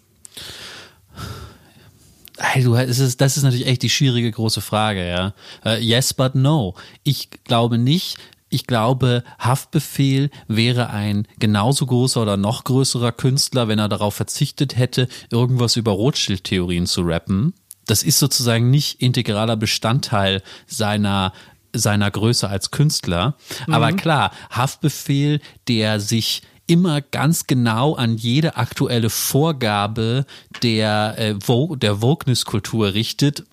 [2.61, 5.33] Du, das ist, das ist natürlich echt die schwierige große Frage, ja.
[5.65, 6.75] Uh, yes, but no.
[7.03, 8.17] Ich glaube nicht,
[8.49, 14.77] ich glaube, Haftbefehl wäre ein genauso großer oder noch größerer Künstler, wenn er darauf verzichtet
[14.77, 17.53] hätte, irgendwas über Rothschild-Theorien zu rappen.
[17.85, 21.33] Das ist sozusagen nicht integraler Bestandteil seiner
[21.77, 23.35] seiner Größe als Künstler.
[23.67, 23.73] Mhm.
[23.73, 30.25] Aber klar, Haftbefehl, der sich immer ganz genau an jede aktuelle Vorgabe
[30.63, 31.35] der, äh,
[31.77, 33.45] der Wokeness-Kultur richtet,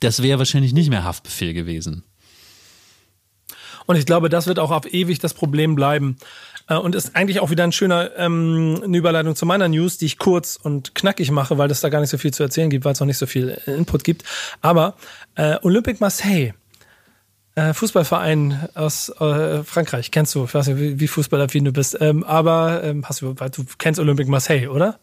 [0.00, 2.04] das wäre wahrscheinlich nicht mehr Haftbefehl gewesen.
[3.86, 6.16] Und ich glaube, das wird auch auf ewig das Problem bleiben.
[6.68, 10.06] Äh, und ist eigentlich auch wieder ein schöner ähm, eine Überleitung zu meiner News, die
[10.06, 12.84] ich kurz und knackig mache, weil es da gar nicht so viel zu erzählen gibt,
[12.84, 14.24] weil es noch nicht so viel Input gibt.
[14.60, 14.94] Aber
[15.34, 16.54] äh, Olympique Marseille
[17.54, 21.96] äh, Fußballverein aus äh, Frankreich, kennst du, ich weiß nicht, wie, wie fußballaffin du bist,
[22.00, 24.98] ähm, aber ähm, hast du, du kennst Olympique Marseille, oder?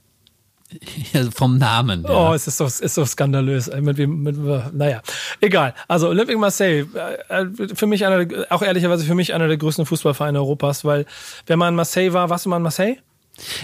[1.14, 2.04] Ja, vom Namen.
[2.04, 2.32] Ja.
[2.32, 3.72] Oh, es ist so, ist so skandalös.
[3.80, 5.02] Mit, mit, mit, naja,
[5.40, 5.74] egal.
[5.88, 6.86] Also Olympique Marseille,
[7.30, 11.06] äh, für mich einer, auch ehrlicherweise für mich einer der größten Fußballvereine Europas, weil
[11.46, 12.98] wenn man in Marseille war, warst du mal in Marseille?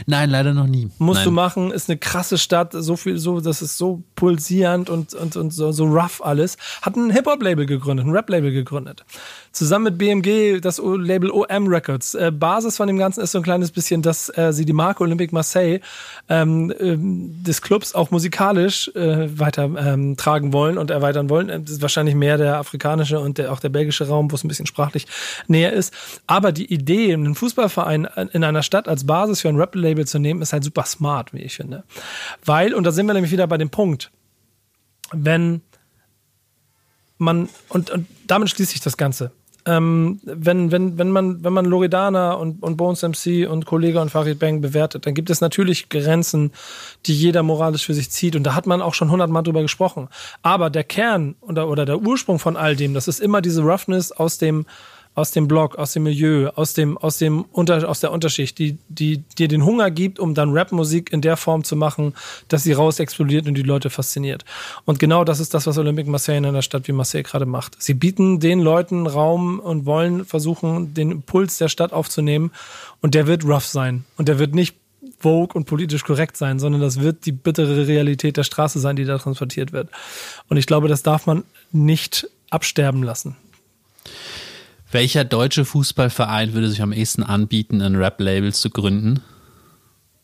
[0.05, 0.89] Nein, leider noch nie.
[0.97, 1.26] Musst Nein.
[1.26, 5.36] du machen, ist eine krasse Stadt, so viel, so, das ist so pulsierend und, und,
[5.36, 6.57] und so, so rough alles.
[6.82, 9.05] Hat ein Hip-Hop-Label gegründet, ein Rap-Label gegründet.
[9.54, 12.16] Zusammen mit BMG, das Label OM Records.
[12.16, 15.04] Äh, Basis von dem Ganzen ist so ein kleines bisschen, dass äh, sie die Marke
[15.04, 15.80] Olympique Marseille
[16.28, 21.49] ähm, ähm, des Clubs auch musikalisch äh, weiter ähm, tragen wollen und erweitern wollen.
[21.49, 24.47] Das ist wahrscheinlich mehr der afrikanische und der, auch der belgische Raum, wo es ein
[24.47, 25.06] bisschen sprachlich
[25.45, 25.93] näher ist.
[26.26, 30.41] Aber die Idee, einen Fußballverein in einer Stadt als Basis für ein Rap-Label zu nehmen,
[30.41, 31.84] ist halt super smart, wie ich finde.
[32.43, 34.10] Weil, und da sind wir nämlich wieder bei dem Punkt,
[35.12, 35.62] wenn
[37.20, 39.32] man, und, und damit schließt sich das Ganze.
[39.66, 44.09] Ähm, wenn, wenn, wenn man, wenn man Loredana und, und Bones MC und Kollege und
[44.09, 46.51] Farid Bang bewertet, dann gibt es natürlich Grenzen,
[47.05, 48.36] die jeder moralisch für sich zieht.
[48.36, 50.09] Und da hat man auch schon hundertmal drüber gesprochen.
[50.41, 54.11] Aber der Kern oder, oder der Ursprung von all dem, das ist immer diese Roughness
[54.11, 54.66] aus dem,
[55.16, 58.78] aus dem Block, aus dem Milieu, aus dem, aus dem Unter, aus der Unterschicht, die,
[58.89, 62.14] die dir den Hunger gibt, um dann Rapmusik in der Form zu machen,
[62.47, 64.43] dass sie raus explodiert und die Leute fasziniert.
[64.86, 67.82] Und genau das ist das, was Olympique Marseille in einer Stadt wie Marseille gerade macht.
[67.82, 72.51] Sie bieten den Leuten Raum und wollen versuchen, den Impuls der Stadt aufzunehmen.
[73.01, 74.05] Und der wird rough sein.
[74.18, 74.76] Und der wird nicht
[75.20, 79.05] vogue und politisch korrekt sein, sondern das wird die bittere Realität der Straße sein, die
[79.05, 79.89] da transportiert wird.
[80.49, 83.36] Und ich glaube, das darf man nicht absterben lassen.
[84.93, 89.23] Welcher deutsche Fußballverein würde sich am ehesten anbieten, ein Rap-Label zu gründen?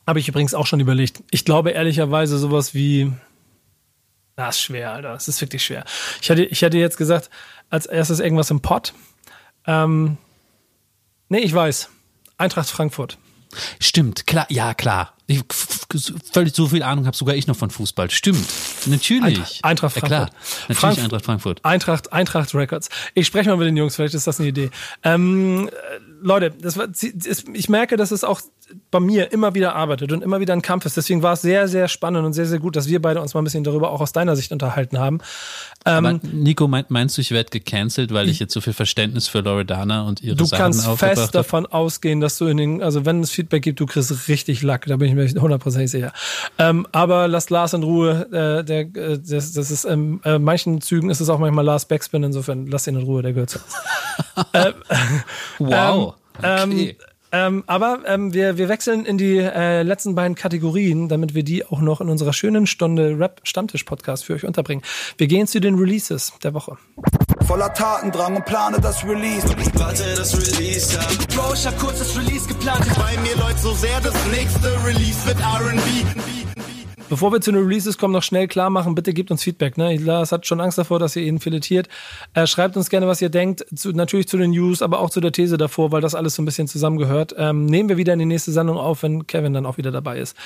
[0.06, 1.24] Habe ich übrigens auch schon überlegt.
[1.32, 3.12] Ich glaube ehrlicherweise sowas wie.
[4.36, 5.14] Das ist schwer, Alter.
[5.14, 5.86] Das ist wirklich schwer.
[6.22, 7.30] Ich hätte, ich hätte jetzt gesagt,
[7.70, 8.94] als erstes irgendwas im Pott.
[9.66, 10.18] Ähm,
[11.30, 11.90] nee, ich weiß.
[12.38, 13.18] Eintracht Frankfurt.
[13.80, 15.14] Stimmt, klar, ja, klar.
[15.30, 15.44] Ich,
[16.34, 18.10] völlig so viel Ahnung habe sogar ich noch von Fußball.
[18.10, 18.48] Stimmt,
[18.88, 19.60] natürlich.
[19.64, 20.12] Eintracht Frankfurt.
[20.12, 20.30] Ja, klar,
[20.70, 21.66] natürlich Frankfurt, Eintracht Frankfurt.
[21.66, 22.90] Eintracht, Eintracht Records.
[23.14, 24.72] Ich spreche mal mit den Jungs, vielleicht ist das eine Idee.
[25.04, 25.70] Ähm,
[26.20, 26.88] Leute, das war,
[27.54, 28.42] ich merke, dass es auch
[28.92, 30.98] bei mir immer wieder arbeitet und immer wieder ein Kampf ist.
[30.98, 33.42] Deswegen war es sehr, sehr spannend und sehr, sehr gut, dass wir beide uns mal
[33.42, 35.20] ein bisschen darüber auch aus deiner Sicht unterhalten haben.
[35.86, 40.02] Ähm, Nico, meinst du, ich werde gecancelt, weil ich jetzt so viel Verständnis für Loredana
[40.04, 43.32] und ihre du Sachen kannst fest davon ausgehen, dass du in den, also wenn es
[43.32, 44.86] Feedback gibt, du kriegst richtig Lack.
[44.88, 46.12] Da bin ich mir hundertprozentig sicher.
[46.58, 48.28] Ähm, aber lass Lars in Ruhe.
[48.32, 51.86] Äh, der, äh, das, das ist in äh, manchen Zügen ist es auch manchmal Lars
[51.86, 52.24] Backspin.
[52.24, 53.22] Insofern lass ihn in Ruhe.
[53.22, 54.46] Der gehört zu uns.
[54.54, 54.74] äh,
[55.60, 56.16] wow.
[56.42, 56.98] Ähm, okay.
[57.32, 61.66] Ähm, aber ähm, wir, wir wechseln in die äh, letzten beiden Kategorien, damit wir die
[61.66, 64.84] auch noch in unserer schönen Stunde Rap-Stammtisch-Podcast für euch unterbringen.
[65.18, 66.78] Wir gehen zu den Releases der Woche.
[67.46, 69.48] Voller Tatendrang und plane das Release.
[69.74, 71.02] Warte, das Release, ja.
[71.36, 72.86] Bro, ich hab kurz das Release geplant.
[72.98, 76.59] Bei mir läuft so sehr, das nächste Release wird R&B.
[77.10, 79.78] Bevor wir zu den Releases kommen, noch schnell klar machen, bitte gebt uns Feedback.
[79.78, 79.98] Ne?
[79.98, 81.90] Lars hat schon Angst davor, dass ihr ihn filetiert.
[82.36, 83.66] Äh, schreibt uns gerne, was ihr denkt.
[83.76, 86.44] Zu, natürlich zu den News, aber auch zu der These davor, weil das alles so
[86.44, 87.34] ein bisschen zusammengehört.
[87.36, 90.20] Ähm, nehmen wir wieder in die nächste Sendung auf, wenn Kevin dann auch wieder dabei
[90.20, 90.38] ist.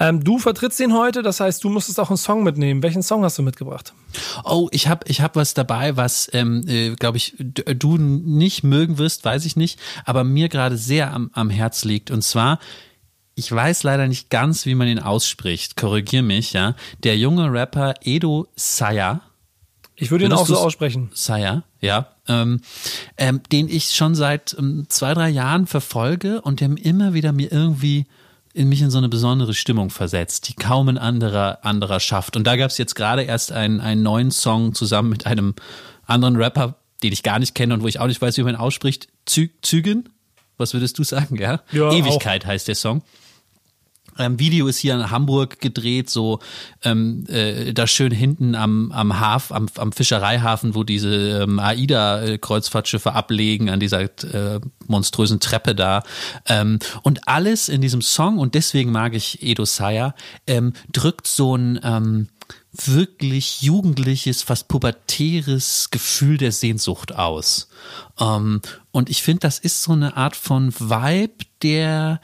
[0.00, 2.82] Ähm, du vertrittst ihn heute, das heißt, du musstest auch einen Song mitnehmen.
[2.82, 3.92] Welchen Song hast du mitgebracht?
[4.44, 8.96] Oh, ich habe ich hab was dabei, was, ähm, äh, glaube ich, du nicht mögen
[8.96, 12.10] wirst, weiß ich nicht, aber mir gerade sehr am, am Herz liegt.
[12.10, 12.58] Und zwar
[13.36, 15.76] ich weiß leider nicht ganz, wie man ihn ausspricht.
[15.76, 16.74] Korrigier mich, ja.
[17.04, 19.20] Der junge Rapper Edo Saya.
[19.94, 21.10] Ich würde ihn auch so aussprechen.
[21.12, 22.08] Saya, ja.
[22.28, 22.62] Ähm,
[23.18, 27.52] ähm, den ich schon seit ähm, zwei, drei Jahren verfolge und der immer wieder mir
[27.52, 28.06] irgendwie
[28.54, 32.36] in mich in so eine besondere Stimmung versetzt, die kaum ein anderer, anderer schafft.
[32.38, 35.54] Und da gab es jetzt gerade erst einen, einen neuen Song zusammen mit einem
[36.06, 38.54] anderen Rapper, den ich gar nicht kenne und wo ich auch nicht weiß, wie man
[38.54, 39.08] ihn ausspricht.
[39.26, 40.08] Zü Zügen?
[40.56, 41.60] Was würdest du sagen, ja?
[41.70, 42.48] ja Ewigkeit auch.
[42.48, 43.02] heißt der Song.
[44.18, 46.40] Ähm, Video ist hier in Hamburg gedreht, so
[46.82, 53.12] ähm, äh, da schön hinten am, am Hafen, am, am Fischereihafen, wo diese ähm, AIDA-Kreuzfahrtschiffe
[53.12, 56.02] ablegen, an dieser äh, monströsen Treppe da.
[56.46, 60.14] Ähm, und alles in diesem Song, und deswegen mag ich Edo Saya,
[60.46, 62.28] ähm, drückt so ein ähm,
[62.84, 67.68] wirklich jugendliches, fast pubertäres Gefühl der Sehnsucht aus.
[68.18, 68.60] Ähm,
[68.92, 72.20] und ich finde, das ist so eine Art von Vibe, der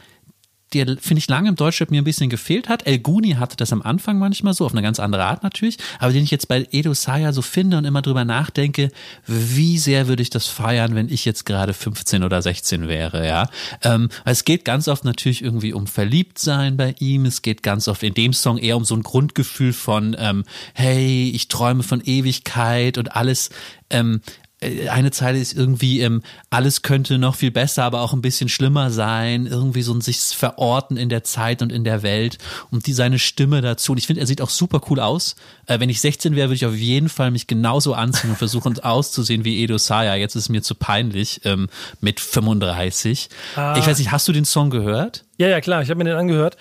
[0.75, 2.87] der, finde ich, lange im Deutschrap mir ein bisschen gefehlt hat.
[2.87, 6.13] El Guni hatte das am Anfang manchmal so, auf eine ganz andere Art natürlich, aber
[6.13, 8.91] den ich jetzt bei Edo Saya so finde und immer drüber nachdenke,
[9.27, 13.49] wie sehr würde ich das feiern, wenn ich jetzt gerade 15 oder 16 wäre, ja.
[13.83, 18.03] Ähm, es geht ganz oft natürlich irgendwie um Verliebtsein bei ihm, es geht ganz oft
[18.03, 20.45] in dem Song eher um so ein Grundgefühl von, ähm,
[20.75, 23.51] hey, ich träume von Ewigkeit und alles,
[23.91, 28.23] ähm, äh, eine Zeile ist irgendwie, ähm, alles könnte noch viel besser, aber auch ein
[28.23, 29.47] bisschen schlimmer sein.
[29.47, 32.39] Irgendwie so ein sich verorten in der Zeit und in der Welt
[32.71, 33.93] und die seine Stimme dazu.
[33.93, 35.35] Und ich finde, er sieht auch super cool aus.
[35.67, 38.79] Äh, wenn ich 16 wäre, würde ich auf jeden Fall mich genauso anziehen und versuchen
[38.79, 40.15] auszusehen wie Edo Saya.
[40.15, 41.69] Jetzt ist es mir zu peinlich ähm,
[42.01, 43.29] mit 35.
[43.57, 43.77] Ah.
[43.77, 45.25] Ich weiß nicht, hast du den Song gehört?
[45.39, 45.83] Ja, ja, klar.
[45.83, 46.57] Ich habe mir den angehört.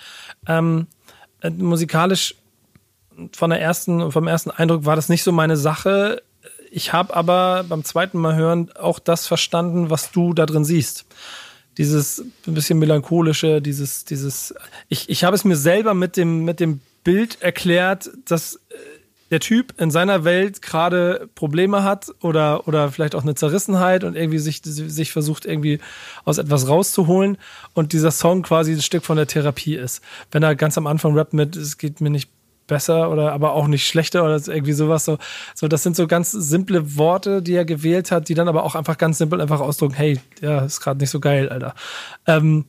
[0.46, 0.88] Ähm,
[1.40, 2.34] äh, musikalisch
[3.32, 6.22] von der ersten, vom ersten Eindruck war das nicht so meine Sache
[6.74, 11.04] ich habe aber beim zweiten Mal hören auch das verstanden, was du da drin siehst.
[11.76, 14.54] Dieses ein bisschen melancholische, dieses, dieses,
[14.88, 18.60] ich, ich habe es mir selber mit dem, mit dem Bild erklärt, dass äh,
[19.30, 24.16] der Typ in seiner Welt gerade Probleme hat oder, oder vielleicht auch eine Zerrissenheit und
[24.16, 25.78] irgendwie sich, sich versucht, irgendwie
[26.24, 27.36] aus etwas rauszuholen
[27.74, 30.02] und dieser Song quasi ein Stück von der Therapie ist.
[30.30, 32.30] Wenn er ganz am Anfang rappt mit, es geht mir nicht
[32.72, 35.04] besser oder aber auch nicht schlechter oder irgendwie sowas.
[35.04, 35.18] So,
[35.54, 38.74] so, das sind so ganz simple Worte, die er gewählt hat, die dann aber auch
[38.74, 41.74] einfach ganz simpel einfach ausdrücken, hey, ja, ist gerade nicht so geil, Alter.
[42.26, 42.64] Ähm,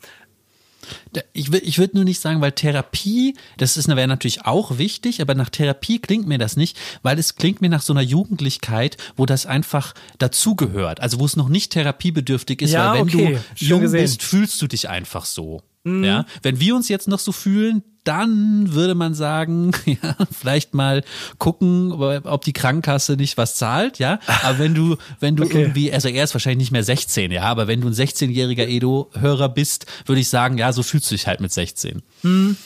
[1.32, 5.36] ich, ich würde nur nicht sagen, weil Therapie, das ist wäre natürlich auch wichtig, aber
[5.36, 9.26] nach Therapie klingt mir das nicht, weil es klingt mir nach so einer Jugendlichkeit, wo
[9.26, 11.00] das einfach dazugehört.
[11.00, 13.40] Also wo es noch nicht therapiebedürftig ist, ja, weil wenn okay.
[13.58, 15.62] du jung bist, fühlst du dich einfach so.
[15.84, 16.04] Mhm.
[16.04, 21.04] Ja, wenn wir uns jetzt noch so fühlen, dann würde man sagen, ja, vielleicht mal
[21.38, 24.20] gucken, ob die Krankenkasse nicht was zahlt, ja.
[24.44, 25.62] Aber wenn du, wenn du okay.
[25.62, 29.50] irgendwie, also er ist wahrscheinlich nicht mehr 16, ja, aber wenn du ein 16-jähriger Edo-Hörer
[29.50, 32.02] bist, würde ich sagen, ja, so fühlst du dich halt mit 16.
[32.24, 32.58] Mhm.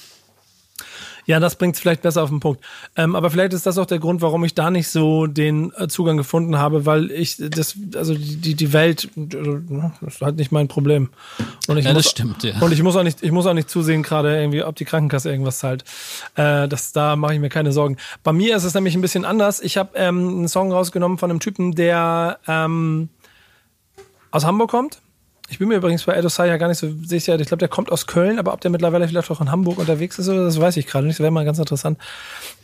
[1.28, 2.61] Ja, das bringt es vielleicht besser auf den Punkt.
[2.95, 5.89] Ähm, aber vielleicht ist das auch der Grund, warum ich da nicht so den äh,
[5.89, 9.28] Zugang gefunden habe, weil ich das, also die, die Welt, äh,
[10.01, 11.09] das ist halt nicht mein Problem.
[11.67, 12.57] Und ich ja, muss, das stimmt, ja.
[12.61, 15.30] Und ich muss auch nicht, ich muss auch nicht zusehen, gerade irgendwie, ob die Krankenkasse
[15.30, 15.84] irgendwas zahlt.
[16.36, 17.97] Äh, das, da mache ich mir keine Sorgen.
[18.23, 19.59] Bei mir ist es nämlich ein bisschen anders.
[19.59, 23.09] Ich habe ähm, einen Song rausgenommen von einem Typen, der ähm,
[24.32, 25.01] aus Hamburg kommt
[25.49, 27.39] ich bin mir übrigens bei Edosai ja gar nicht so sicher.
[27.39, 30.19] Ich glaube, der kommt aus Köln, aber ob der mittlerweile vielleicht auch in Hamburg unterwegs
[30.19, 31.19] ist, oder das weiß ich gerade nicht.
[31.19, 31.97] Das wäre mal ganz interessant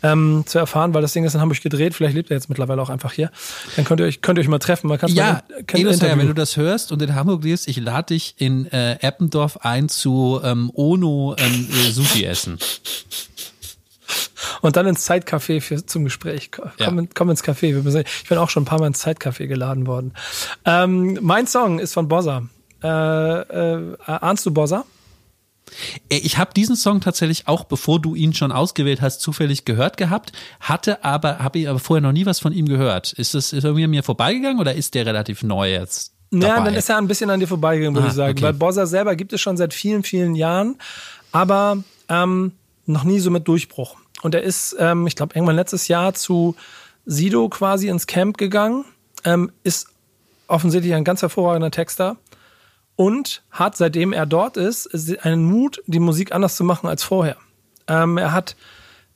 [0.01, 1.93] ähm, zu erfahren, weil das Ding ist in Hamburg gedreht.
[1.93, 3.31] Vielleicht lebt er jetzt mittlerweile auch einfach hier.
[3.77, 4.87] Dann könnt ihr euch, könnt ihr euch mal treffen.
[4.87, 8.65] Man ja, Edosai, wenn du das hörst und in Hamburg lebst, ich lade dich in
[8.71, 12.59] äh, Eppendorf ein zu ähm, Ono ähm, äh, Sushi essen.
[14.61, 16.51] Und dann ins Zeitcafé für, zum Gespräch.
[16.51, 17.05] Komm, ja.
[17.13, 18.01] komm ins Café.
[18.01, 20.13] Ich bin auch schon ein paar Mal ins Zeitcafé geladen worden.
[20.65, 22.43] Ähm, mein Song ist von Bossa.
[22.83, 24.85] Äh, äh, ahnst du Bossa?
[26.09, 29.97] Äh, ich habe diesen Song tatsächlich auch, bevor du ihn schon ausgewählt hast, zufällig gehört
[29.97, 33.13] gehabt, hatte aber, habe ich aber vorher noch nie was von ihm gehört.
[33.13, 36.13] Ist es ist irgendwie an mir vorbeigegangen oder ist der relativ neu jetzt?
[36.31, 36.47] Dabei?
[36.47, 38.31] Ja, dann ist er ein bisschen an dir vorbeigegangen, würde ah, ich sagen.
[38.31, 38.43] Okay.
[38.43, 40.77] Weil Bossa selber gibt es schon seit vielen, vielen Jahren,
[41.31, 42.53] aber ähm,
[42.85, 43.97] noch nie so mit Durchbruch.
[44.23, 46.55] Und er ist, ähm, ich glaube, irgendwann letztes Jahr zu
[47.05, 48.85] Sido quasi ins Camp gegangen,
[49.25, 49.87] ähm, ist
[50.47, 52.17] offensichtlich ein ganz hervorragender Texter
[52.95, 54.87] und hat, seitdem er dort ist,
[55.25, 57.37] einen Mut, die Musik anders zu machen als vorher.
[57.87, 58.55] Ähm, er hat,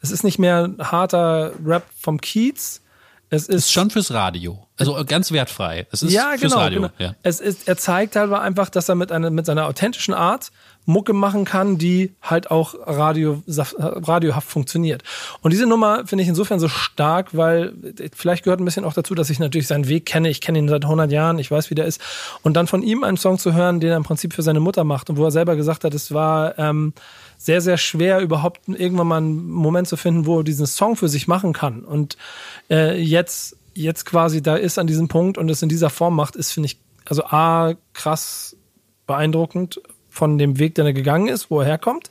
[0.01, 2.82] es ist nicht mehr harter Rap vom Kiez.
[3.30, 4.67] Es ist, ist schon fürs Radio.
[4.78, 5.86] Also ganz wertfrei.
[5.91, 6.82] Es ist ja, fürs genau, Radio.
[6.82, 6.93] Genau.
[6.97, 7.15] Ja.
[7.23, 10.51] Es ist, er zeigt halt einfach, dass er mit, einer, mit seiner authentischen Art
[10.88, 15.04] Mucke machen kann, die halt auch radio, radiohaft funktioniert.
[15.42, 17.74] Und diese Nummer finde ich insofern so stark, weil
[18.16, 20.30] vielleicht gehört ein bisschen auch dazu, dass ich natürlich seinen Weg kenne.
[20.30, 22.00] Ich kenne ihn seit 100 Jahren, ich weiß, wie der ist.
[22.42, 24.86] Und dann von ihm einen Song zu hören, den er im Prinzip für seine Mutter
[24.86, 26.94] macht und wo er selber gesagt hat, es war ähm,
[27.38, 31.10] sehr, sehr schwer, überhaupt irgendwann mal einen Moment zu finden, wo er diesen Song für
[31.10, 31.84] sich machen kann.
[31.84, 32.16] Und
[32.70, 36.38] äh, jetzt, jetzt quasi da ist an diesem Punkt und es in dieser Form macht,
[36.38, 38.56] ist, finde ich, also A, krass
[39.06, 39.82] beeindruckend
[40.18, 42.09] von dem Weg, den er gegangen ist, wo er herkommt.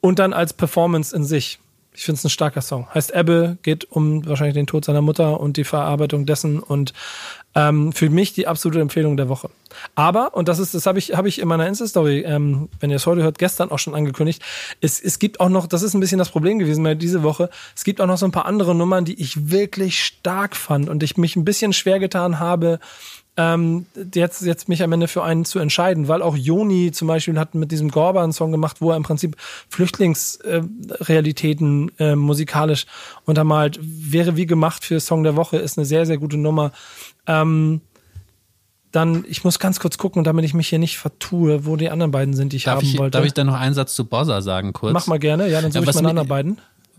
[0.00, 1.58] Und dann als Performance in sich.
[1.92, 2.86] Ich finde es ein starker Song.
[2.94, 6.92] Heißt Ebbe, geht um wahrscheinlich den Tod seiner Mutter und die Verarbeitung dessen und
[7.54, 9.48] ähm, für mich die absolute Empfehlung der Woche.
[9.94, 12.96] Aber, und das ist, das habe ich, habe ich in meiner Insta-Story, ähm, wenn ihr
[12.96, 14.42] es heute hört, gestern auch schon angekündigt,
[14.82, 17.48] es, es gibt auch noch, das ist ein bisschen das Problem gewesen bei diese Woche,
[17.74, 21.02] es gibt auch noch so ein paar andere Nummern, die ich wirklich stark fand und
[21.02, 22.78] ich mich ein bisschen schwer getan habe,
[23.36, 23.84] ähm,
[24.14, 27.54] jetzt, jetzt mich am Ende für einen zu entscheiden, weil auch Joni zum Beispiel hat
[27.54, 29.36] mit diesem Gorba einen Song gemacht, wo er im Prinzip
[29.68, 32.86] Flüchtlingsrealitäten äh, äh, musikalisch
[33.24, 33.78] untermalt.
[33.82, 36.72] Wäre wie gemacht für Song der Woche, ist eine sehr, sehr gute Nummer.
[37.26, 37.82] Ähm,
[38.92, 42.12] dann, ich muss ganz kurz gucken, damit ich mich hier nicht vertue, wo die anderen
[42.12, 43.18] beiden sind, die ich darf haben ich, wollte.
[43.18, 44.94] Darf ich dann noch einen Satz zu Bossa sagen, kurz?
[44.94, 46.58] Mach mal gerne, ja, dann suche ja, ich meine anderen beiden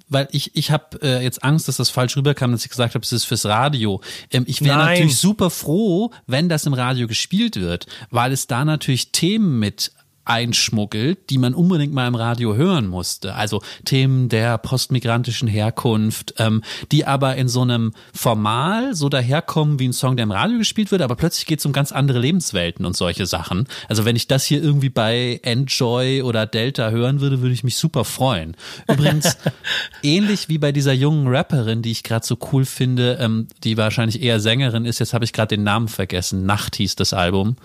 [0.10, 3.03] weil ich, ich habe äh, jetzt Angst, dass das falsch rüberkam, dass ich gesagt habe,
[3.03, 4.01] es ist fürs Radio.
[4.32, 8.66] Ähm, ich wäre natürlich super froh, wenn das im Radio gespielt wird, weil es da
[8.66, 9.91] natürlich Themen mit
[10.28, 13.36] einschmuggelt, die man unbedingt mal im Radio hören musste.
[13.36, 19.88] Also Themen der postmigrantischen Herkunft, ähm, die aber in so einem Formal so daherkommen wie
[19.88, 22.86] ein Song, der im Radio gespielt wird, aber plötzlich geht es um ganz andere Lebenswelten
[22.86, 23.67] und solche Sachen.
[23.88, 27.78] Also wenn ich das hier irgendwie bei Enjoy oder Delta hören würde, würde ich mich
[27.78, 28.55] super freuen.
[28.88, 29.38] Übrigens,
[30.03, 34.21] ähnlich wie bei dieser jungen Rapperin, die ich gerade so cool finde, ähm, die wahrscheinlich
[34.21, 37.55] eher Sängerin ist, jetzt habe ich gerade den Namen vergessen, Nacht hieß das Album.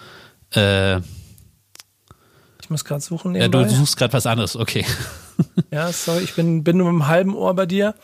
[0.50, 1.00] Äh,
[2.72, 3.32] muss gerade suchen.
[3.32, 3.60] Nebenbei.
[3.60, 4.84] Ja, du suchst gerade was anderes, okay.
[5.70, 7.94] ja, sorry, ich bin, bin nur mit einem halben Ohr bei dir.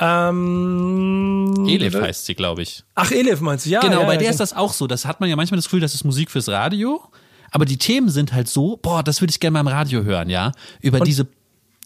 [0.00, 2.82] Ähm, Elif heißt sie, glaube ich.
[2.94, 3.80] Ach, Elif meinst du, ja.
[3.80, 4.86] Genau, ja, bei ja, der ist das auch so.
[4.86, 7.02] Das hat man ja manchmal das Gefühl, das ist Musik fürs Radio.
[7.50, 10.28] Aber die Themen sind halt so, boah, das würde ich gerne mal im Radio hören,
[10.28, 10.52] ja.
[10.80, 11.28] Über Und diese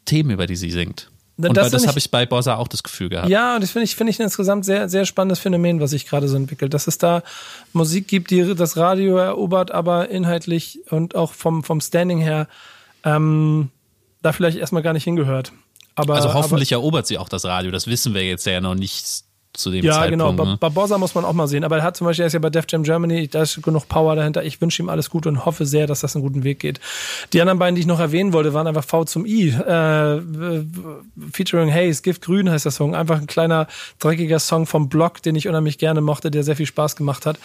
[0.07, 1.11] Themen, über die sie singt.
[1.39, 3.29] Und das, das habe ich bei Bossa auch das Gefühl gehabt.
[3.29, 6.27] Ja, und das finde ich, finde ich insgesamt sehr, sehr spannendes Phänomen, was sich gerade
[6.27, 6.75] so entwickelt.
[6.75, 7.23] Dass es da
[7.73, 12.49] Musik gibt, die das Radio erobert, aber inhaltlich und auch vom, vom Standing her
[13.05, 13.71] ähm,
[14.21, 15.53] da vielleicht erstmal gar nicht hingehört.
[15.95, 17.71] Aber, also hoffentlich aber, erobert sie auch das Radio.
[17.71, 19.23] Das wissen wir jetzt ja noch nicht
[19.59, 20.23] zu dem ja, Zeitpunkt.
[20.23, 20.45] Ja, genau.
[20.45, 20.57] Ne?
[20.57, 21.65] Barbosa muss man auch mal sehen.
[21.65, 23.89] Aber er hat zum Beispiel, er ist ja bei Def Jam Germany, da ist genug
[23.89, 24.45] Power dahinter.
[24.45, 26.81] Ich wünsche ihm alles Gute und hoffe sehr, dass das einen guten Weg geht.
[27.33, 29.49] Die anderen beiden, die ich noch erwähnen wollte, waren einfach V zum I.
[29.49, 30.21] Äh,
[31.33, 32.95] featuring Haze, Gift Grün heißt der Song.
[32.95, 33.67] Einfach ein kleiner,
[33.99, 37.39] dreckiger Song vom Block, den ich unheimlich gerne mochte, der sehr viel Spaß gemacht hat.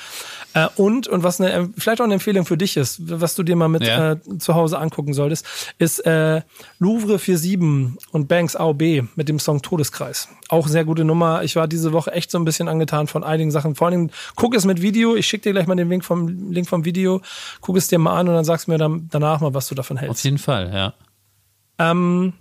[0.53, 3.55] Äh, und, und was eine, vielleicht auch eine Empfehlung für dich ist, was du dir
[3.55, 4.13] mal mit ja.
[4.13, 5.45] äh, zu Hause angucken solltest,
[5.79, 6.41] ist äh,
[6.79, 8.81] Louvre 47 und Banks AOB
[9.15, 10.29] mit dem Song Todeskreis.
[10.49, 11.43] Auch sehr gute Nummer.
[11.43, 13.75] Ich war diese Woche echt so ein bisschen angetan von einigen Sachen.
[13.75, 15.15] Vor allem, guck es mit Video.
[15.15, 17.21] Ich schicke dir gleich mal den Link vom, Link vom Video.
[17.61, 19.75] Guck es dir mal an und dann sagst du mir dann danach mal, was du
[19.75, 20.19] davon hältst.
[20.19, 20.93] Auf jeden Fall, ja.
[21.79, 22.33] Ähm,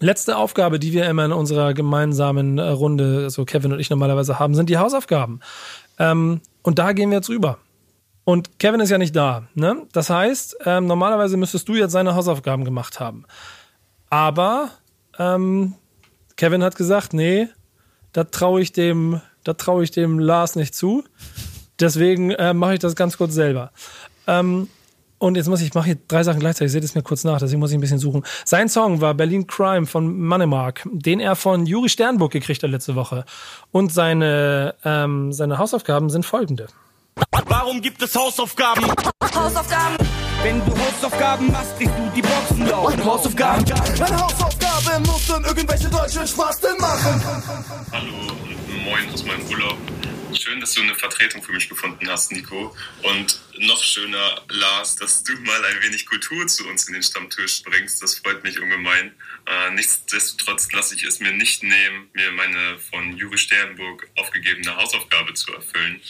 [0.00, 3.90] Letzte Aufgabe, die wir immer in unserer gemeinsamen äh, Runde, so also Kevin und ich
[3.90, 5.40] normalerweise haben, sind die Hausaufgaben.
[5.98, 7.58] Ähm, und da gehen wir jetzt rüber.
[8.24, 9.44] Und Kevin ist ja nicht da.
[9.54, 9.86] Ne?
[9.92, 13.24] Das heißt, ähm, normalerweise müsstest du jetzt seine Hausaufgaben gemacht haben.
[14.10, 14.70] Aber
[15.18, 15.74] ähm,
[16.36, 17.48] Kevin hat gesagt, nee,
[18.14, 21.04] da traue ich dem, da traue ich dem Lars nicht zu.
[21.78, 23.72] Deswegen äh, mache ich das ganz kurz selber.
[24.26, 24.68] Ähm,
[25.18, 27.38] und jetzt muss ich, ich mache hier drei Sachen gleichzeitig, seht es mir kurz nach,
[27.38, 28.24] deswegen muss ich ein bisschen suchen.
[28.44, 32.94] Sein Song war Berlin Crime von Mannemark, den er von Juri Sternburg gekriegt hat letzte
[32.94, 33.24] Woche.
[33.72, 36.68] Und seine, ähm, seine Hausaufgaben sind folgende.
[37.46, 38.84] Warum gibt es Hausaufgaben?
[39.34, 39.96] Hausaufgaben.
[40.42, 43.04] Wenn du Hausaufgaben machst, kriegst du die Boxen laut.
[43.04, 43.64] Hausaufgaben.
[43.72, 47.22] Eine Hausaufgabe muss dann irgendwelche deutschen Spasten machen.
[47.92, 49.78] Hallo und moin aus meinem Urlaub.
[50.34, 52.76] Schön, dass du eine Vertretung für mich gefunden hast, Nico.
[53.02, 57.62] Und noch schöner, Lars, dass du mal ein wenig Kultur zu uns in den Stammtisch
[57.62, 58.02] bringst.
[58.02, 59.14] Das freut mich ungemein.
[59.46, 65.32] Äh, nichtsdestotrotz lasse ich es mir nicht nehmen, mir meine von Juri Sternburg aufgegebene Hausaufgabe
[65.34, 66.00] zu erfüllen.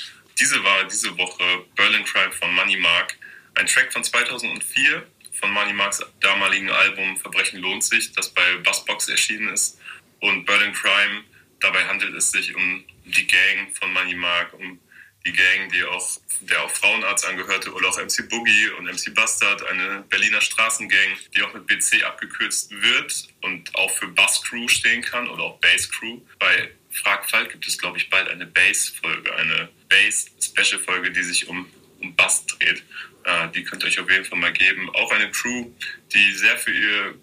[0.41, 1.45] Diese war diese Woche
[1.77, 3.15] Berlin Crime von Money Mark.
[3.55, 5.07] Ein Track von 2004
[5.45, 9.79] von Money Marks damaligen Album Verbrechen lohnt sich, das bei Buzzbox erschienen ist.
[10.21, 11.23] Und Berlin Crime,
[11.61, 14.81] dabei handelt es sich um die Gang von Money Mark, um
[15.27, 16.09] die Gang, die auch,
[16.41, 21.43] der auch Frauenarzt angehörte, oder auch MC Boogie und MC Bastard, eine Berliner Straßengang, die
[21.43, 25.91] auch mit BC abgekürzt wird und auch für Bass Crew stehen kann oder auch Bass
[25.91, 26.23] Crew.
[26.39, 31.69] Bei Fragfall gibt es, glaube ich, bald eine Bass-Folge, eine Bass-Special-Folge, die sich um,
[32.01, 32.83] um Bass dreht.
[33.25, 34.91] Äh, die könnt ihr euch auf jeden Fall mal geben.
[34.95, 35.71] Auch eine Crew,
[36.13, 37.15] die sehr für ihr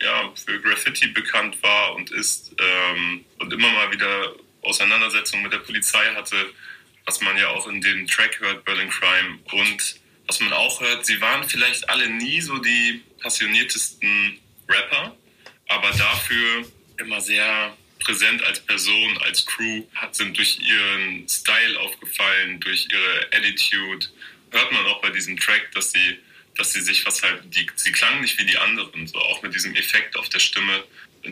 [0.00, 4.32] ja, für Graffiti bekannt war und ist ähm, und immer mal wieder
[4.62, 6.36] Auseinandersetzungen mit der Polizei hatte,
[7.04, 9.38] was man ja auch in dem Track hört, Berlin Crime.
[9.52, 9.96] Und
[10.26, 14.38] was man auch hört, sie waren vielleicht alle nie so die passioniertesten
[14.68, 15.16] Rapper,
[15.68, 19.82] aber dafür immer sehr präsent als Person, als Crew,
[20.12, 24.06] sind durch ihren Style aufgefallen, durch ihre Attitude.
[24.50, 26.18] Hört man auch bei diesem Track, dass sie,
[26.56, 29.54] dass sie sich was halt, die, sie klangen nicht wie die anderen, so auch mit
[29.54, 30.84] diesem Effekt auf der Stimme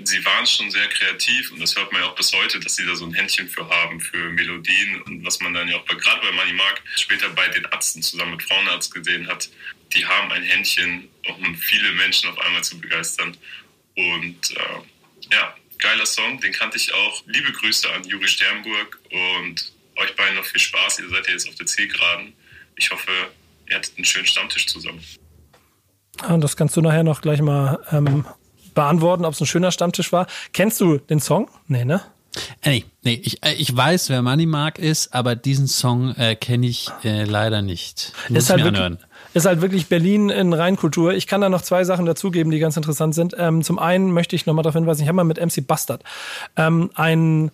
[0.05, 2.85] sie waren schon sehr kreativ und das hört man ja auch bis heute, dass sie
[2.85, 5.95] da so ein Händchen für haben, für Melodien und was man dann ja auch bei,
[5.95, 9.49] gerade bei Money Mark später bei den Ärzten zusammen mit Frauenarzt gesehen hat,
[9.95, 13.37] die haben ein Händchen, um viele Menschen auf einmal zu begeistern.
[13.97, 17.23] Und äh, ja, geiler Song, den kannte ich auch.
[17.27, 20.99] Liebe Grüße an Juri Sternburg und euch beiden noch viel Spaß.
[20.99, 22.35] Ihr seid ja jetzt auf der Zielgeraden.
[22.77, 23.11] Ich hoffe,
[23.69, 25.01] ihr hattet einen schönen Stammtisch zusammen.
[26.29, 28.25] Und das kannst du nachher noch gleich mal ähm,
[28.75, 30.27] beantworten, ob es ein schöner Stammtisch war.
[30.53, 31.51] Kennst du den Song?
[31.67, 32.03] Nee, ne?
[32.63, 36.37] Äh, nee, nee, ich, äh, ich weiß, wer Money Mark ist, aber diesen Song äh,
[36.37, 38.13] kenne ich äh, leider nicht.
[38.29, 38.99] Muss ist halt mir anhören.
[39.35, 41.13] Ist halt wirklich Berlin in Reinkultur.
[41.13, 43.35] Ich kann da noch zwei Sachen dazugeben, die ganz interessant sind.
[43.39, 46.03] Ähm, zum einen möchte ich nochmal darauf hinweisen, ich habe mal mit MC Bastard
[46.57, 47.51] ähm, ein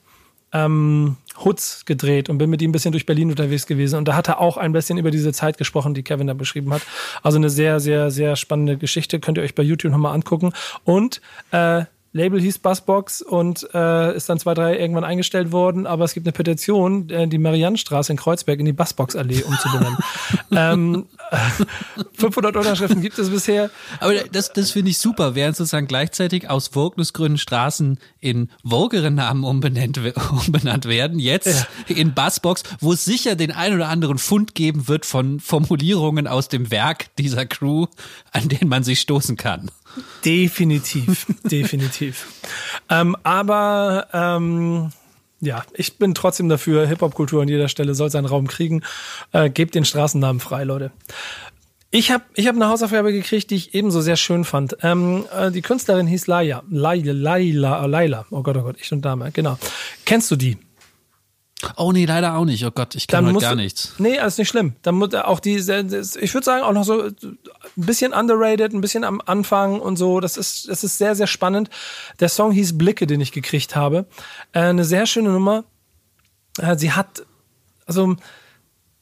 [0.53, 3.97] ähm, Hutz gedreht und bin mit ihm ein bisschen durch Berlin unterwegs gewesen.
[3.97, 6.73] Und da hat er auch ein bisschen über diese Zeit gesprochen, die Kevin da beschrieben
[6.73, 6.83] hat.
[7.23, 9.21] Also eine sehr, sehr, sehr spannende Geschichte.
[9.21, 10.53] Könnt ihr euch bei YouTube nochmal angucken.
[10.85, 11.21] Und
[11.51, 11.85] äh,
[12.15, 16.27] Label hieß Bassbox und äh, ist dann zwei, drei irgendwann eingestellt worden, aber es gibt
[16.27, 19.99] eine Petition, äh, die Mariannenstraße in Kreuzberg in die Bassbox-Allee umzubenennen.
[20.51, 21.07] ähm,
[22.13, 23.71] 500 Unterschriften gibt es bisher.
[24.01, 29.45] Aber das, das finde ich super, während sozusagen gleichzeitig aus Wokengründen Straßen in wogeren Namen
[29.45, 29.99] umbenannt,
[30.47, 31.97] umbenannt werden, jetzt ja.
[31.97, 36.49] in Bassbox, wo es sicher den ein oder anderen Fund geben wird von Formulierungen aus
[36.49, 37.87] dem Werk dieser Crew,
[38.33, 39.71] an denen man sich stoßen kann.
[40.25, 42.27] Definitiv, definitiv.
[42.89, 44.91] Ähm, aber ähm,
[45.41, 48.83] ja, ich bin trotzdem dafür, Hip-Hop-Kultur an jeder Stelle soll seinen Raum kriegen.
[49.33, 50.93] Äh, gebt den Straßennamen frei, Leute.
[51.91, 54.79] Ich habe ich hab eine Hausaufgabe gekriegt, die ich ebenso sehr schön fand.
[54.83, 56.63] Ähm, äh, die Künstlerin hieß Laila.
[56.71, 58.25] Laila, Laila, Laila.
[58.31, 59.59] Oh Gott, oh Gott, ich und Dame, genau.
[60.07, 60.57] Kennst du die?
[61.77, 62.65] Oh nee, leider auch nicht.
[62.65, 63.95] Oh Gott, ich kann gar nichts.
[63.99, 64.75] Nee, alles nicht schlimm.
[64.83, 67.39] Dann muss auch die, ich würde sagen, auch noch so ein
[67.77, 70.21] bisschen underrated, ein bisschen am Anfang und so.
[70.21, 71.71] Das ist, das ist sehr, sehr spannend.
[72.21, 74.07] Der Song hieß Blicke, den ich gekriegt habe.
[74.53, 75.65] Äh, eine sehr schöne Nummer.
[76.59, 77.25] Äh, sie hat,
[77.87, 78.17] also,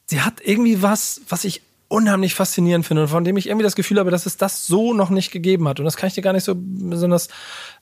[0.06, 3.74] sie hat irgendwie was, was ich unheimlich faszinierend finde und von dem ich irgendwie das
[3.74, 5.80] Gefühl habe, dass es das so noch nicht gegeben hat.
[5.80, 7.28] Und das kann ich dir gar nicht so besonders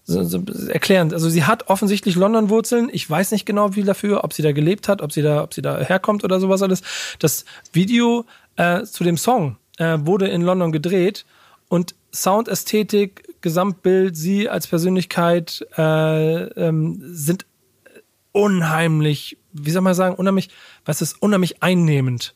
[0.04, 1.12] so, so erklären.
[1.12, 2.88] Also sie hat offensichtlich London-Wurzeln.
[2.90, 5.52] Ich weiß nicht genau wie dafür, ob sie da gelebt hat, ob sie da, ob
[5.52, 6.82] sie da herkommt oder sowas alles.
[7.18, 7.44] Das
[7.74, 8.24] Video
[8.56, 11.26] äh, zu dem Song äh, wurde in London gedreht
[11.68, 17.44] und Soundästhetik, Gesamtbild, sie als Persönlichkeit äh, ähm, sind
[18.32, 20.48] unheimlich, wie soll man sagen, unheimlich,
[20.86, 22.34] was ist unheimlich einnehmend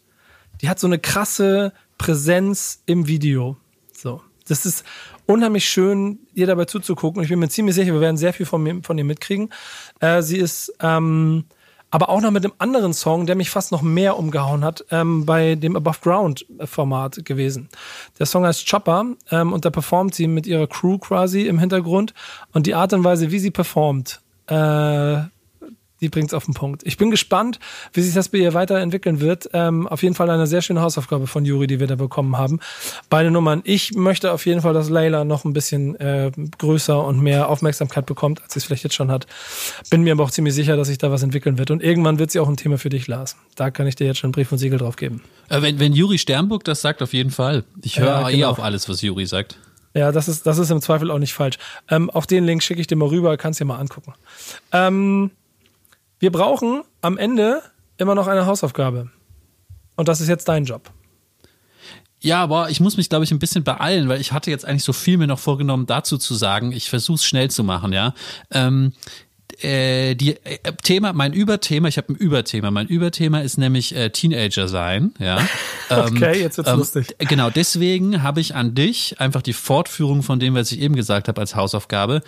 [0.62, 3.56] die hat so eine krasse Präsenz im Video.
[3.92, 4.22] So.
[4.48, 4.84] Das ist
[5.26, 7.22] unheimlich schön, ihr dabei zuzugucken.
[7.22, 9.50] Ich bin mir ziemlich sicher, wir werden sehr viel von, mir, von ihr mitkriegen.
[10.00, 11.44] Äh, sie ist ähm,
[11.90, 15.26] aber auch noch mit einem anderen Song, der mich fast noch mehr umgehauen hat, ähm,
[15.26, 17.68] bei dem Above Ground Format gewesen.
[18.18, 22.14] Der Song heißt Chopper ähm, und da performt sie mit ihrer Crew quasi im Hintergrund
[22.52, 25.22] und die Art und Weise, wie sie performt, äh,
[26.02, 26.82] die bringt's auf den Punkt.
[26.84, 27.58] Ich bin gespannt,
[27.92, 29.48] wie sich das bei ihr weiterentwickeln wird.
[29.52, 32.60] Ähm, auf jeden Fall eine sehr schöne Hausaufgabe von Juri, die wir da bekommen haben.
[33.08, 33.62] Beide Nummern.
[33.64, 38.04] Ich möchte auf jeden Fall, dass Layla noch ein bisschen äh, größer und mehr Aufmerksamkeit
[38.04, 39.26] bekommt, als sie es vielleicht jetzt schon hat.
[39.90, 41.70] Bin mir aber auch ziemlich sicher, dass sich da was entwickeln wird.
[41.70, 43.36] Und irgendwann wird sie auch ein Thema für dich, Lars.
[43.54, 45.22] Da kann ich dir jetzt schon einen Brief und Siegel drauf geben.
[45.48, 47.64] Äh, wenn, wenn Juri Sternburg das sagt, auf jeden Fall.
[47.82, 48.48] Ich höre ja, eh genau.
[48.48, 49.56] eh auf alles, was Juri sagt.
[49.94, 51.58] Ja, das ist, das ist im Zweifel auch nicht falsch.
[51.88, 54.14] Ähm, auch den Link schicke ich dir mal rüber, kannst dir mal angucken.
[54.72, 55.30] Ähm,
[56.22, 57.62] wir brauchen am Ende
[57.96, 59.10] immer noch eine Hausaufgabe.
[59.96, 60.92] Und das ist jetzt dein Job.
[62.20, 64.84] Ja, aber ich muss mich, glaube ich, ein bisschen beeilen, weil ich hatte jetzt eigentlich
[64.84, 66.70] so viel mir noch vorgenommen, dazu zu sagen.
[66.70, 68.14] Ich versuche es schnell zu machen, ja.
[68.52, 68.92] Ähm,
[69.62, 72.70] äh, die äh, Thema, mein Überthema, ich habe ein Überthema.
[72.70, 75.40] Mein Überthema ist nämlich äh, Teenager sein, ja.
[75.90, 77.16] Ähm, okay, jetzt wird's ähm, lustig.
[77.18, 81.26] Genau, deswegen habe ich an dich einfach die Fortführung von dem, was ich eben gesagt
[81.26, 82.22] habe, als Hausaufgabe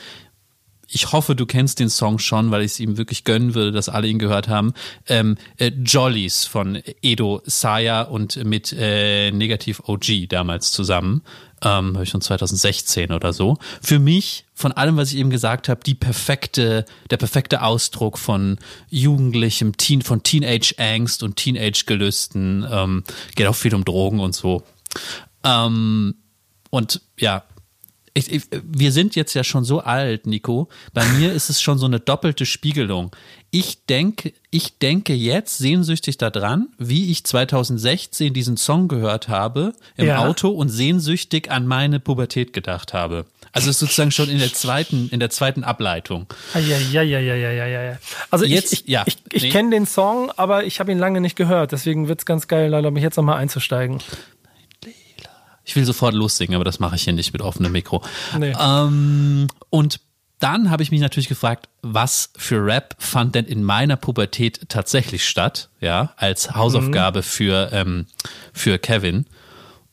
[0.88, 3.88] ich hoffe, du kennst den Song schon, weil ich es ihm wirklich gönnen würde, dass
[3.88, 4.74] alle ihn gehört haben.
[5.06, 11.22] Ähm, äh, Jollies von Edo Saya und mit äh, Negativ OG damals zusammen.
[11.62, 13.56] Ähm, habe ich schon 2016 oder so.
[13.80, 18.58] Für mich, von allem, was ich eben gesagt habe, die perfekte, der perfekte Ausdruck von
[18.90, 22.66] jugendlichem Teen, von Teenage-Angst und Teenage-Gelüsten.
[22.70, 23.04] Ähm,
[23.34, 24.62] geht auch viel um Drogen und so.
[25.42, 26.16] Ähm,
[26.70, 27.44] und ja,
[28.16, 30.68] ich, ich, wir sind jetzt ja schon so alt, Nico.
[30.92, 33.10] Bei mir ist es schon so eine doppelte Spiegelung.
[33.50, 40.06] Ich denke, ich denke jetzt sehnsüchtig daran, wie ich 2016 diesen Song gehört habe im
[40.06, 40.18] ja.
[40.18, 43.26] Auto und sehnsüchtig an meine Pubertät gedacht habe.
[43.50, 46.26] Also sozusagen schon in der zweiten, in der zweiten Ableitung.
[46.54, 47.98] Ja, ja, ja, ja, ja, ja, ja.
[48.30, 49.50] Also jetzt, ich, ich, ja, ich, ich nee.
[49.50, 51.70] kenne den Song, aber ich habe ihn lange nicht gehört.
[51.70, 53.98] Deswegen wird's ganz geil, leider mich jetzt nochmal einzusteigen.
[55.64, 58.02] Ich will sofort lossingen, aber das mache ich hier nicht mit offenem Mikro.
[58.38, 58.54] Nee.
[58.58, 60.00] Ähm, und
[60.38, 65.26] dann habe ich mich natürlich gefragt, was für Rap fand denn in meiner Pubertät tatsächlich
[65.26, 67.22] statt, ja, als Hausaufgabe mhm.
[67.22, 68.06] für, ähm,
[68.52, 69.26] für Kevin.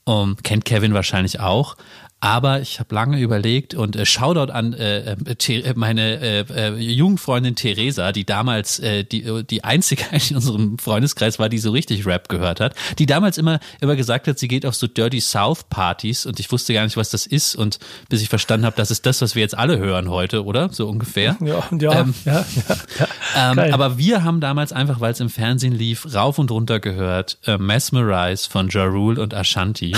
[0.04, 1.78] Um, kennt Kevin wahrscheinlich auch.
[2.24, 6.76] Aber ich habe lange überlegt und äh, Shoutout an äh, äh, äh meine äh, äh,
[6.78, 12.06] Jugendfreundin Theresa, die damals äh, die, die einzige in unserem Freundeskreis war, die so richtig
[12.06, 15.64] Rap gehört hat, die damals immer, immer gesagt hat, sie geht auf so Dirty South
[15.64, 18.92] Partys und ich wusste gar nicht, was das ist und bis ich verstanden habe, das
[18.92, 20.70] ist das, was wir jetzt alle hören heute, oder?
[20.72, 21.38] So ungefähr.
[21.42, 23.52] Ja, ja, ähm, ja, ja, ja.
[23.52, 27.40] Ähm, aber wir haben damals einfach, weil es im Fernsehen lief, rauf und runter gehört,
[27.48, 29.96] äh, Mesmerize von Ja Rule und Ashanti.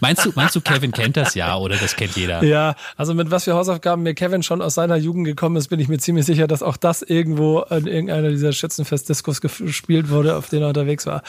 [0.00, 2.42] Meinst du, meinst du, Kevin kennt das ja oder das kennt jeder?
[2.44, 5.80] Ja, also mit was für Hausaufgaben mir Kevin schon aus seiner Jugend gekommen ist, bin
[5.80, 10.48] ich mir ziemlich sicher, dass auch das irgendwo in irgendeiner dieser Schützenfest-Diskos gespielt wurde, auf
[10.48, 11.22] denen er unterwegs war.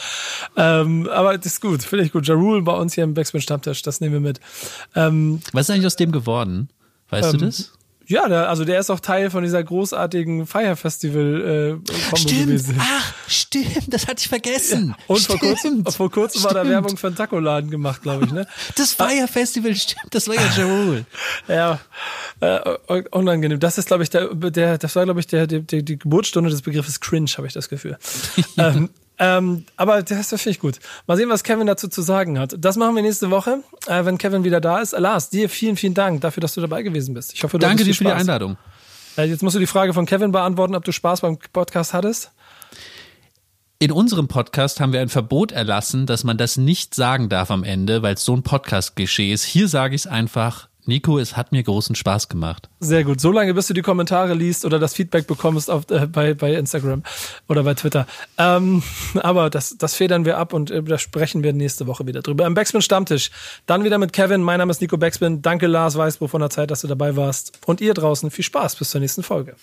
[0.56, 2.26] Ähm, aber das ist gut, finde ich gut.
[2.26, 4.40] Ja Rule bei uns hier im Backspin Stammtisch, das nehmen wir mit.
[4.94, 6.68] Ähm, was ist eigentlich aus dem geworden?
[7.10, 7.72] Weißt ähm, du das?
[8.10, 12.46] Ja, der, also der ist auch Teil von dieser großartigen Fire Festival äh, Stimmt.
[12.46, 12.76] Gewesen.
[12.80, 14.88] Ach, stimmt, das hatte ich vergessen.
[14.88, 15.04] Ja.
[15.06, 15.38] Und stimmt.
[15.38, 18.48] vor kurzem, vor kurzem war da Werbung für einen Taco-Laden gemacht, glaube ich, ne?
[18.74, 21.04] Das Fire Festival, stimmt, das war ja Jerul.
[21.48, 21.78] ja,
[22.40, 23.60] äh, unangenehm.
[23.60, 26.62] Das ist, glaube ich, der, der, das war, glaube ich, der, der, die Geburtsstunde des
[26.62, 27.96] Begriffes Cringe, habe ich das Gefühl.
[28.58, 28.90] ähm,
[29.20, 30.80] ähm, aber das finde ich gut.
[31.06, 32.56] Mal sehen, was Kevin dazu zu sagen hat.
[32.58, 34.98] Das machen wir nächste Woche, äh, wenn Kevin wieder da ist.
[34.98, 37.34] Lars, dir vielen, vielen Dank dafür, dass du dabei gewesen bist.
[37.34, 38.56] Ich hoffe, du Danke dir für die Einladung.
[39.18, 42.30] Äh, jetzt musst du die Frage von Kevin beantworten, ob du Spaß beim Podcast hattest.
[43.78, 47.62] In unserem Podcast haben wir ein Verbot erlassen, dass man das nicht sagen darf am
[47.62, 49.44] Ende, weil es so ein Podcast-Klischee ist.
[49.44, 52.68] Hier sage ich es einfach, Nico, es hat mir großen Spaß gemacht.
[52.80, 53.20] Sehr gut.
[53.20, 56.52] So lange, bis du die Kommentare liest oder das Feedback bekommst auf, äh, bei, bei
[56.54, 57.04] Instagram
[57.48, 58.08] oder bei Twitter.
[58.38, 58.82] Ähm,
[59.14, 62.44] aber das, das federn wir ab und äh, da sprechen wir nächste Woche wieder drüber.
[62.44, 63.30] Am Backspin Stammtisch.
[63.66, 64.42] Dann wieder mit Kevin.
[64.42, 65.42] Mein Name ist Nico Backspin.
[65.42, 67.52] Danke Lars Weißbruch von der Zeit, dass du dabei warst.
[67.66, 68.74] Und ihr draußen viel Spaß.
[68.74, 69.54] Bis zur nächsten Folge.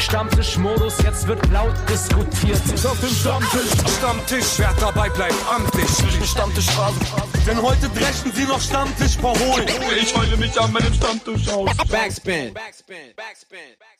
[0.00, 2.60] Stammtischmodus, jetzt wird laut diskutiert.
[2.84, 5.88] Auf dem Stammtisch, Stammtisch, wer dabei bleibt, amtlich.
[6.28, 6.98] Stammtisch Phase.
[7.46, 9.68] Denn heute brechen sie noch Stammtisch verholen.
[10.00, 11.70] Ich heule mich an meinem Stammtisch aus.
[11.88, 12.52] Backspin.
[12.54, 12.54] Backspin.
[12.54, 13.14] Backspin.
[13.16, 13.95] Backspin.